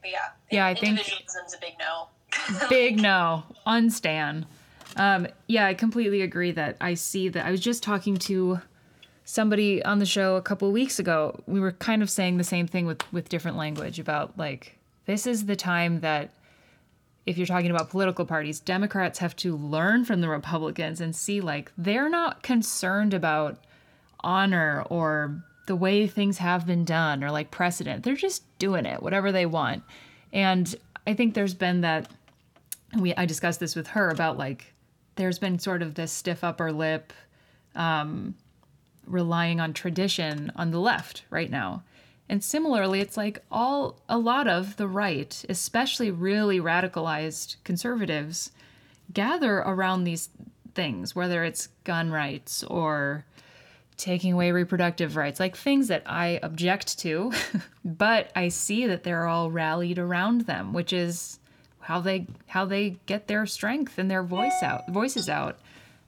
[0.00, 0.18] but yeah.
[0.50, 2.08] Yeah, I think- individualism's a big no.
[2.70, 3.44] Big no.
[3.66, 4.46] Unstan.
[4.96, 7.44] Um, yeah, I completely agree that I see that.
[7.46, 8.60] I was just talking to
[9.26, 11.42] somebody on the show a couple weeks ago.
[11.46, 15.26] We were kind of saying the same thing with with different language about like this
[15.26, 16.30] is the time that
[17.26, 21.40] if you're talking about political parties, Democrats have to learn from the Republicans and see
[21.40, 23.58] like they're not concerned about
[24.20, 28.04] honor or the way things have been done or like precedent.
[28.04, 29.82] They're just doing it, whatever they want.
[30.32, 30.72] And
[31.04, 32.08] I think there's been that
[32.96, 34.72] we I discussed this with her about like
[35.16, 37.12] there's been sort of this stiff upper lip
[37.74, 38.36] um
[39.06, 41.82] relying on tradition on the left right now.
[42.28, 48.50] And similarly, it's like all a lot of the right, especially really radicalized conservatives,
[49.12, 50.28] gather around these
[50.74, 53.24] things, whether it's gun rights or
[53.96, 57.32] taking away reproductive rights, like things that I object to,
[57.84, 61.38] but I see that they're all rallied around them, which is
[61.80, 65.58] how they how they get their strength and their voice out voices out.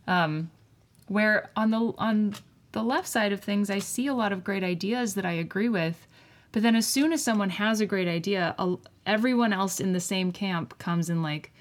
[0.06, 0.50] Um,
[1.06, 2.34] where on the on
[2.72, 5.68] the left side of things, I see a lot of great ideas that I agree
[5.68, 6.06] with,
[6.52, 8.54] but then as soon as someone has a great idea,
[9.06, 11.52] everyone else in the same camp comes and like,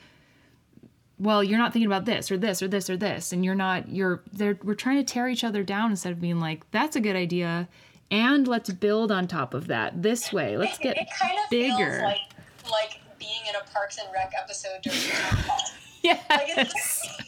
[1.19, 3.89] well, you're not thinking about this or this or this or this, and you're not
[3.89, 7.01] you're they're we're trying to tear each other down instead of being like, that's a
[7.01, 7.67] good idea,
[8.11, 10.57] and let's build on top of that this way.
[10.57, 11.77] Let's it, get it kind of bigger.
[11.77, 15.71] feels like like being in a Parks and Rec episode during the
[16.03, 17.26] yes, Like it's,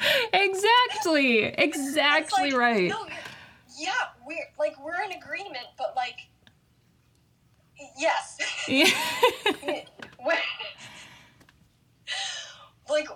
[0.32, 2.88] exactly, exactly like, right.
[2.88, 3.06] No,
[3.78, 3.92] yeah,
[4.26, 6.28] we're like we're in agreement, but like
[7.98, 8.38] yes.
[8.68, 10.38] We're-
[12.90, 13.08] like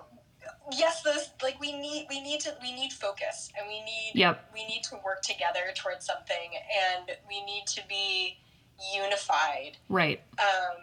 [0.71, 4.51] yes those like we need we need to we need focus and we need Yep.
[4.53, 6.51] we need to work together towards something
[6.97, 8.37] and we need to be
[8.93, 10.21] unified right.
[10.39, 10.77] um,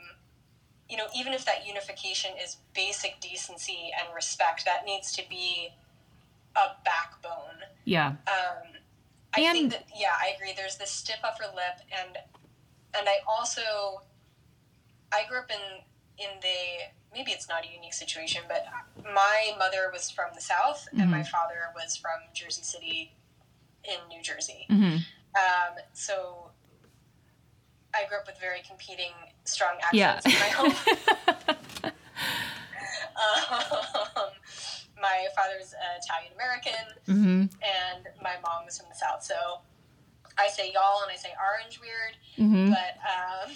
[0.88, 5.70] you know even if that unification is basic decency and respect that needs to be
[6.56, 8.08] a backbone Yeah.
[8.08, 8.62] um,
[9.34, 10.52] I And- think that yeah, I agree.
[10.56, 12.18] There's this stiff upper lip, and
[12.94, 14.02] and I also
[15.10, 15.82] I grew up in
[16.18, 18.66] in the maybe it's not a unique situation, but
[19.12, 23.14] my mother was from the South, and my father was from Jersey City
[23.84, 24.66] in New Jersey.
[24.68, 24.96] hmm
[25.34, 26.50] Um, so
[27.94, 29.12] I grew up with very competing
[29.44, 30.16] strong Yeah.
[30.16, 31.92] accents in my home.
[34.16, 34.30] um,
[35.02, 39.22] my father's Italian American hmm and my mom was from the south.
[39.22, 39.34] So
[40.38, 43.50] i say y'all and i say orange weird hmm but um,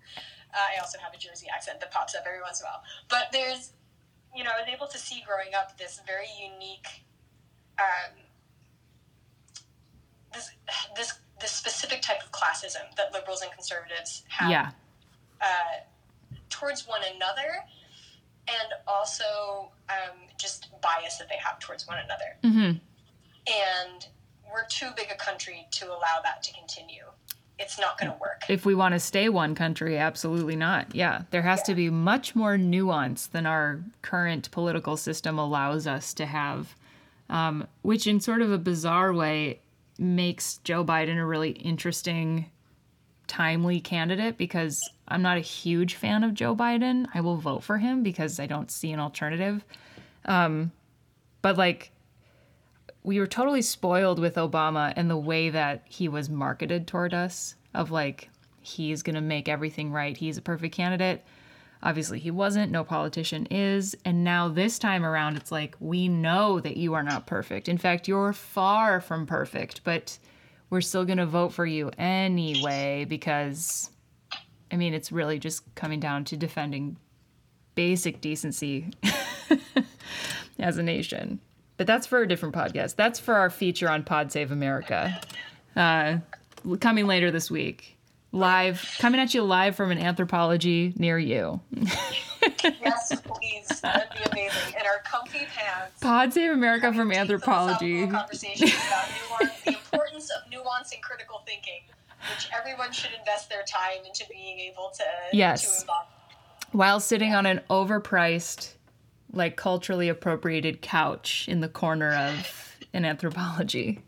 [0.54, 2.82] i also have a jersey accent that pops up every once in a while.
[3.10, 3.72] But there's
[4.34, 7.04] you know i was able to see growing up this very unique
[7.78, 8.12] um,
[10.32, 10.50] this
[10.96, 14.70] this this specific type of classism that liberals and conservatives have Yeah.
[15.42, 15.76] uh,
[16.48, 17.60] towards one another
[18.48, 22.78] and also um, just bias that they have towards one another hmm
[23.48, 24.06] and
[24.52, 27.04] we're too big a country to allow that to continue.
[27.58, 28.42] it's not going to work.
[28.48, 30.94] If we want to stay one country, absolutely not.
[30.94, 36.12] Yeah, there has to be much more nuance than our current political system allows us
[36.14, 36.74] to have,
[37.30, 39.60] um, which, in sort of a bizarre way,
[39.98, 42.50] makes Joe Biden a really interesting,
[43.26, 47.06] timely candidate because I'm not a huge fan of Joe Biden.
[47.14, 49.64] I will vote for him because I don't see an alternative.
[50.24, 50.72] Um,
[51.42, 51.92] but like,
[53.02, 57.54] we were totally spoiled with Obama and the way that he was marketed toward us
[57.72, 58.30] of like
[58.62, 60.16] he's going to make everything right.
[60.16, 61.24] He's a perfect candidate.
[61.84, 66.58] Obviously he wasn't, no politician is, and now this time around it's like we know
[66.58, 67.68] that you are not perfect.
[67.68, 70.18] In fact, you're far from perfect, but
[70.70, 73.90] we're still going to vote for you anyway because
[74.70, 76.96] I mean, it's really just coming down to defending
[77.74, 78.90] basic decency
[80.58, 81.40] as a nation.
[81.76, 82.96] But that's for a different podcast.
[82.96, 85.20] That's for our feature on Pod Save America.
[85.76, 86.18] Uh,
[86.80, 87.96] coming later this week.
[88.32, 91.60] Live, coming at you live from an Anthropologie near you.
[92.64, 93.80] yes, please.
[93.80, 94.74] That'd be amazing.
[94.78, 96.00] In our comfy pants.
[96.00, 98.10] Pod Save America from Anthropologie.
[98.10, 99.55] Conversations about nuance, the importance of
[100.66, 101.82] nuance and critical thinking,
[102.34, 105.84] which everyone should invest their time into being able to, yes.
[105.84, 105.92] to.
[106.72, 108.74] While sitting on an overpriced
[109.32, 114.00] like culturally appropriated couch in the corner of an Anthropologie.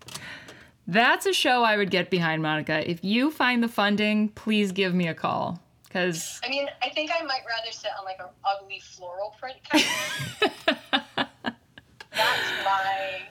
[0.87, 2.89] That's a show I would get behind, Monica.
[2.89, 5.61] If you find the funding, please give me a call.
[5.91, 9.57] Cause I mean, I think I might rather sit on like an ugly floral print
[9.65, 9.85] couch.
[12.13, 13.23] that's my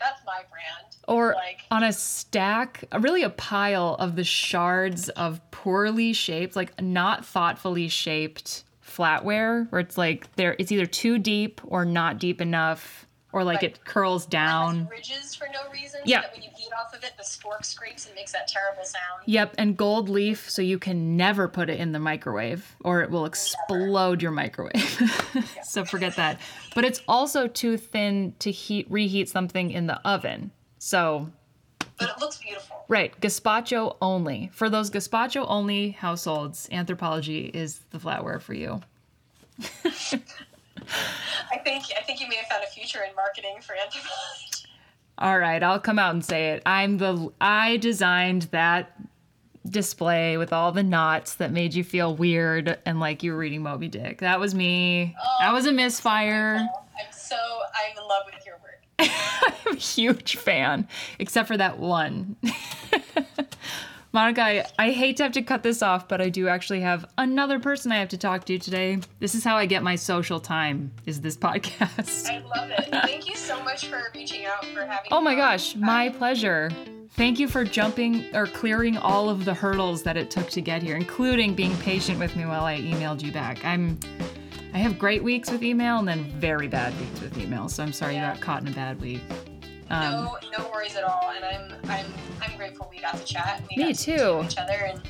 [0.00, 0.96] that's my brand.
[1.06, 6.80] Or like on a stack, really a pile of the shards of poorly shaped, like
[6.82, 12.40] not thoughtfully shaped flatware where it's like there it's either too deep or not deep
[12.40, 13.72] enough or like right.
[13.72, 14.88] it curls down.
[14.90, 16.00] It ridges for no reason.
[16.04, 16.22] Yeah.
[16.22, 19.22] So when you eat off of it, the spork scrapes and makes that terrible sound.
[19.26, 23.10] Yep, and gold leaf, so you can never put it in the microwave, or it
[23.10, 24.22] will explode never.
[24.22, 25.30] your microwave.
[25.34, 25.42] yeah.
[25.64, 26.40] so forget that.
[26.74, 30.50] But it's also too thin to heat reheat something in the oven.
[30.78, 31.30] So.
[31.98, 32.84] But it looks beautiful.
[32.88, 34.50] Right, gazpacho only.
[34.52, 38.80] For those gazpacho only households, Anthropologie is the flatware for you.
[41.52, 44.66] I think I think you may have found a future in marketing for Anthropologie.
[45.18, 46.62] All right, I'll come out and say it.
[46.64, 48.96] I'm the I designed that
[49.68, 53.62] display with all the knots that made you feel weird and like you were reading
[53.62, 54.18] Moby Dick.
[54.20, 55.14] That was me.
[55.22, 56.56] Oh, that was a misfire.
[56.56, 58.80] I'm so I'm in love with your work.
[59.66, 60.88] I'm a huge fan,
[61.18, 62.36] except for that one.
[64.12, 67.04] Monica, I, I, hate to have to cut this off, but I do actually have
[67.16, 68.98] another person I have to talk to today.
[69.20, 72.28] This is how I get my social time, is this podcast.
[72.28, 72.88] I love it.
[73.06, 76.70] Thank you so much for reaching out, for having Oh my gosh, um, my pleasure.
[77.10, 80.82] Thank you for jumping or clearing all of the hurdles that it took to get
[80.82, 83.64] here, including being patient with me while I emailed you back.
[83.64, 83.98] I'm
[84.72, 87.92] I have great weeks with email and then very bad weeks with email, so I'm
[87.92, 88.28] sorry yeah.
[88.28, 89.22] you got caught in a bad week.
[89.90, 92.06] Um, no, no worries at all, and I'm I'm
[92.40, 93.62] I'm grateful we got to chat.
[93.68, 94.16] We me too.
[94.16, 95.00] To each other, and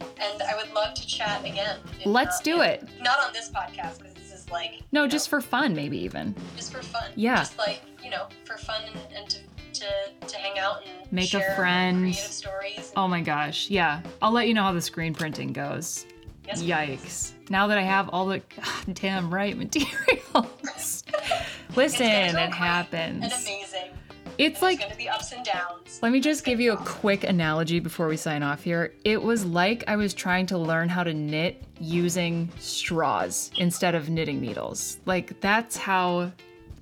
[0.00, 1.78] and I would love to chat again.
[2.04, 2.88] Let's not, do it.
[3.00, 6.34] Not on this podcast because this is like no, just know, for fun, maybe even.
[6.56, 7.10] Just for fun.
[7.16, 7.36] Yeah.
[7.36, 9.38] Just like you know, for fun and, and to,
[9.80, 12.02] to to hang out and make a friend.
[12.02, 12.92] Creative stories.
[12.96, 14.02] Oh my gosh, yeah.
[14.20, 16.06] I'll let you know how the screen printing goes.
[16.46, 16.98] Yes, Yikes.
[17.00, 17.34] Please.
[17.50, 18.40] Now that I have all the
[18.86, 21.04] goddamn right materials.
[21.76, 23.24] Listen, it happens.
[23.24, 23.90] And amazing.
[24.38, 26.00] It's like going to be ups and downs.
[26.02, 28.94] Let me just give you a quick analogy before we sign off here.
[29.04, 34.08] It was like I was trying to learn how to knit using straws instead of
[34.08, 34.98] knitting needles.
[35.06, 36.32] Like that's how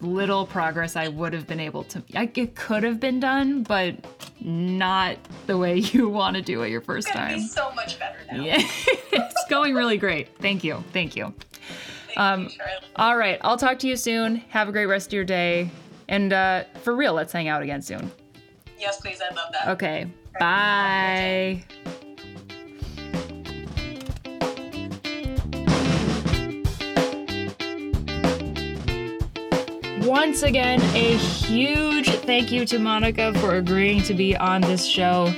[0.01, 2.03] little progress I would have been able to.
[2.15, 3.97] I, it could have been done, but
[4.41, 7.41] not the way you want to do it your first time.
[7.41, 8.43] So much better now.
[8.43, 8.59] Yeah,
[9.13, 10.37] it's going really great.
[10.39, 10.83] Thank you.
[10.93, 11.35] Thank you.
[12.07, 12.51] Thank um, you
[12.97, 14.37] all right, I'll talk to you soon.
[14.51, 15.71] Have a great rest of your day.
[16.11, 18.11] And uh, for real, let's hang out again soon.
[18.79, 19.23] Yes, please.
[19.23, 19.69] I love that.
[19.69, 20.11] Okay.
[20.41, 21.65] Bye.
[30.03, 35.33] Once again, a huge thank you to Monica for agreeing to be on this show.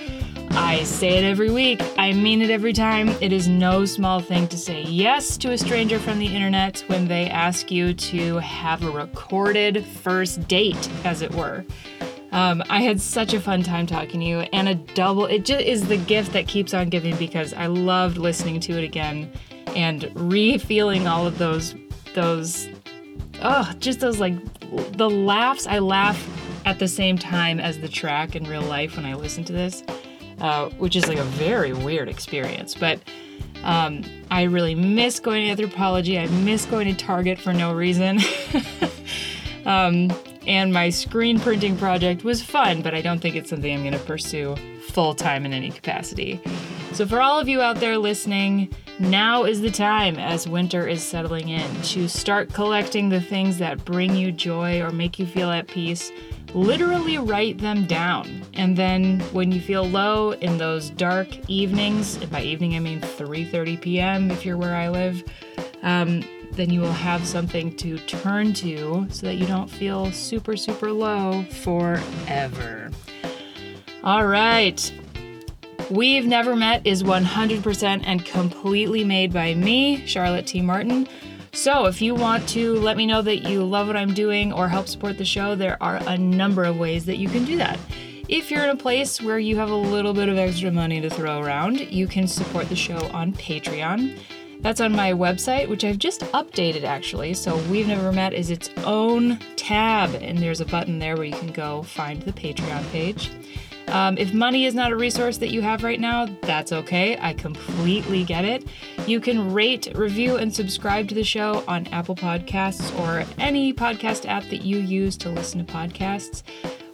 [0.54, 1.80] I say it every week.
[1.96, 3.08] I mean it every time.
[3.22, 7.08] It is no small thing to say yes to a stranger from the internet when
[7.08, 11.64] they ask you to have a recorded first date, as it were.
[12.32, 15.24] Um, I had such a fun time talking to you, and a double.
[15.24, 18.84] It just is the gift that keeps on giving because I loved listening to it
[18.84, 19.32] again
[19.74, 21.74] and re-feeling all of those,
[22.14, 22.68] those,
[23.40, 24.34] oh, just those like
[24.96, 25.66] the laughs.
[25.66, 26.28] I laugh
[26.66, 29.82] at the same time as the track in real life when I listen to this
[30.42, 32.74] uh, which is like a very weird experience.
[32.74, 33.00] But
[33.62, 36.20] um, I really miss going to Anthropologie.
[36.20, 38.18] I miss going to Target for no reason.
[39.64, 40.12] um,
[40.46, 43.92] and my screen printing project was fun, but I don't think it's something I'm going
[43.92, 44.56] to pursue
[44.88, 46.40] full time in any capacity.
[46.92, 51.02] So, for all of you out there listening, now is the time as winter is
[51.02, 55.50] settling in to start collecting the things that bring you joy or make you feel
[55.50, 56.10] at peace.
[56.54, 58.42] Literally write them down.
[58.54, 63.80] And then when you feel low in those dark evenings, by evening I mean 3:30
[63.80, 64.30] p.m.
[64.30, 65.24] if you're where I live,
[65.82, 66.22] um,
[66.52, 70.92] then you will have something to turn to so that you don't feel super, super
[70.92, 72.90] low forever.
[74.04, 74.92] All right.
[75.90, 80.62] We've Never Met is 100% and completely made by me, Charlotte T.
[80.62, 81.06] Martin.
[81.54, 84.68] So, if you want to let me know that you love what I'm doing or
[84.68, 87.78] help support the show, there are a number of ways that you can do that.
[88.26, 91.10] If you're in a place where you have a little bit of extra money to
[91.10, 94.18] throw around, you can support the show on Patreon.
[94.60, 97.34] That's on my website, which I've just updated actually.
[97.34, 101.36] So, We've Never Met is its own tab, and there's a button there where you
[101.36, 103.30] can go find the Patreon page.
[103.92, 107.18] Um, if money is not a resource that you have right now, that's okay.
[107.20, 108.64] I completely get it.
[109.06, 114.26] You can rate, review, and subscribe to the show on Apple Podcasts or any podcast
[114.26, 116.42] app that you use to listen to podcasts.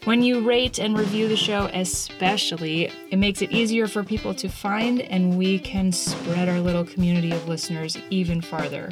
[0.07, 4.49] When you rate and review the show, especially, it makes it easier for people to
[4.49, 8.91] find, and we can spread our little community of listeners even farther.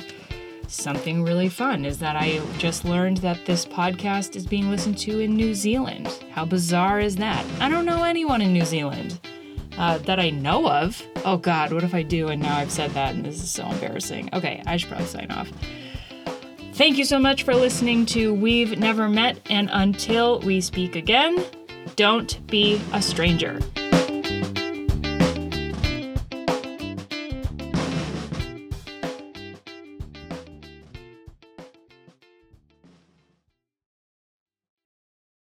[0.69, 5.21] Something really fun is that I just learned that this podcast is being listened to
[5.21, 6.09] in New Zealand.
[6.33, 7.45] How bizarre is that?
[7.61, 9.21] I don't know anyone in New Zealand
[9.79, 11.01] uh, that I know of.
[11.25, 13.65] Oh God, what if I do and now I've said that and this is so
[13.67, 14.29] embarrassing?
[14.33, 15.51] Okay, I should probably sign off.
[16.75, 21.43] Thank you so much for listening to We've Never Met, and until we speak again,
[21.95, 23.61] don't be a stranger.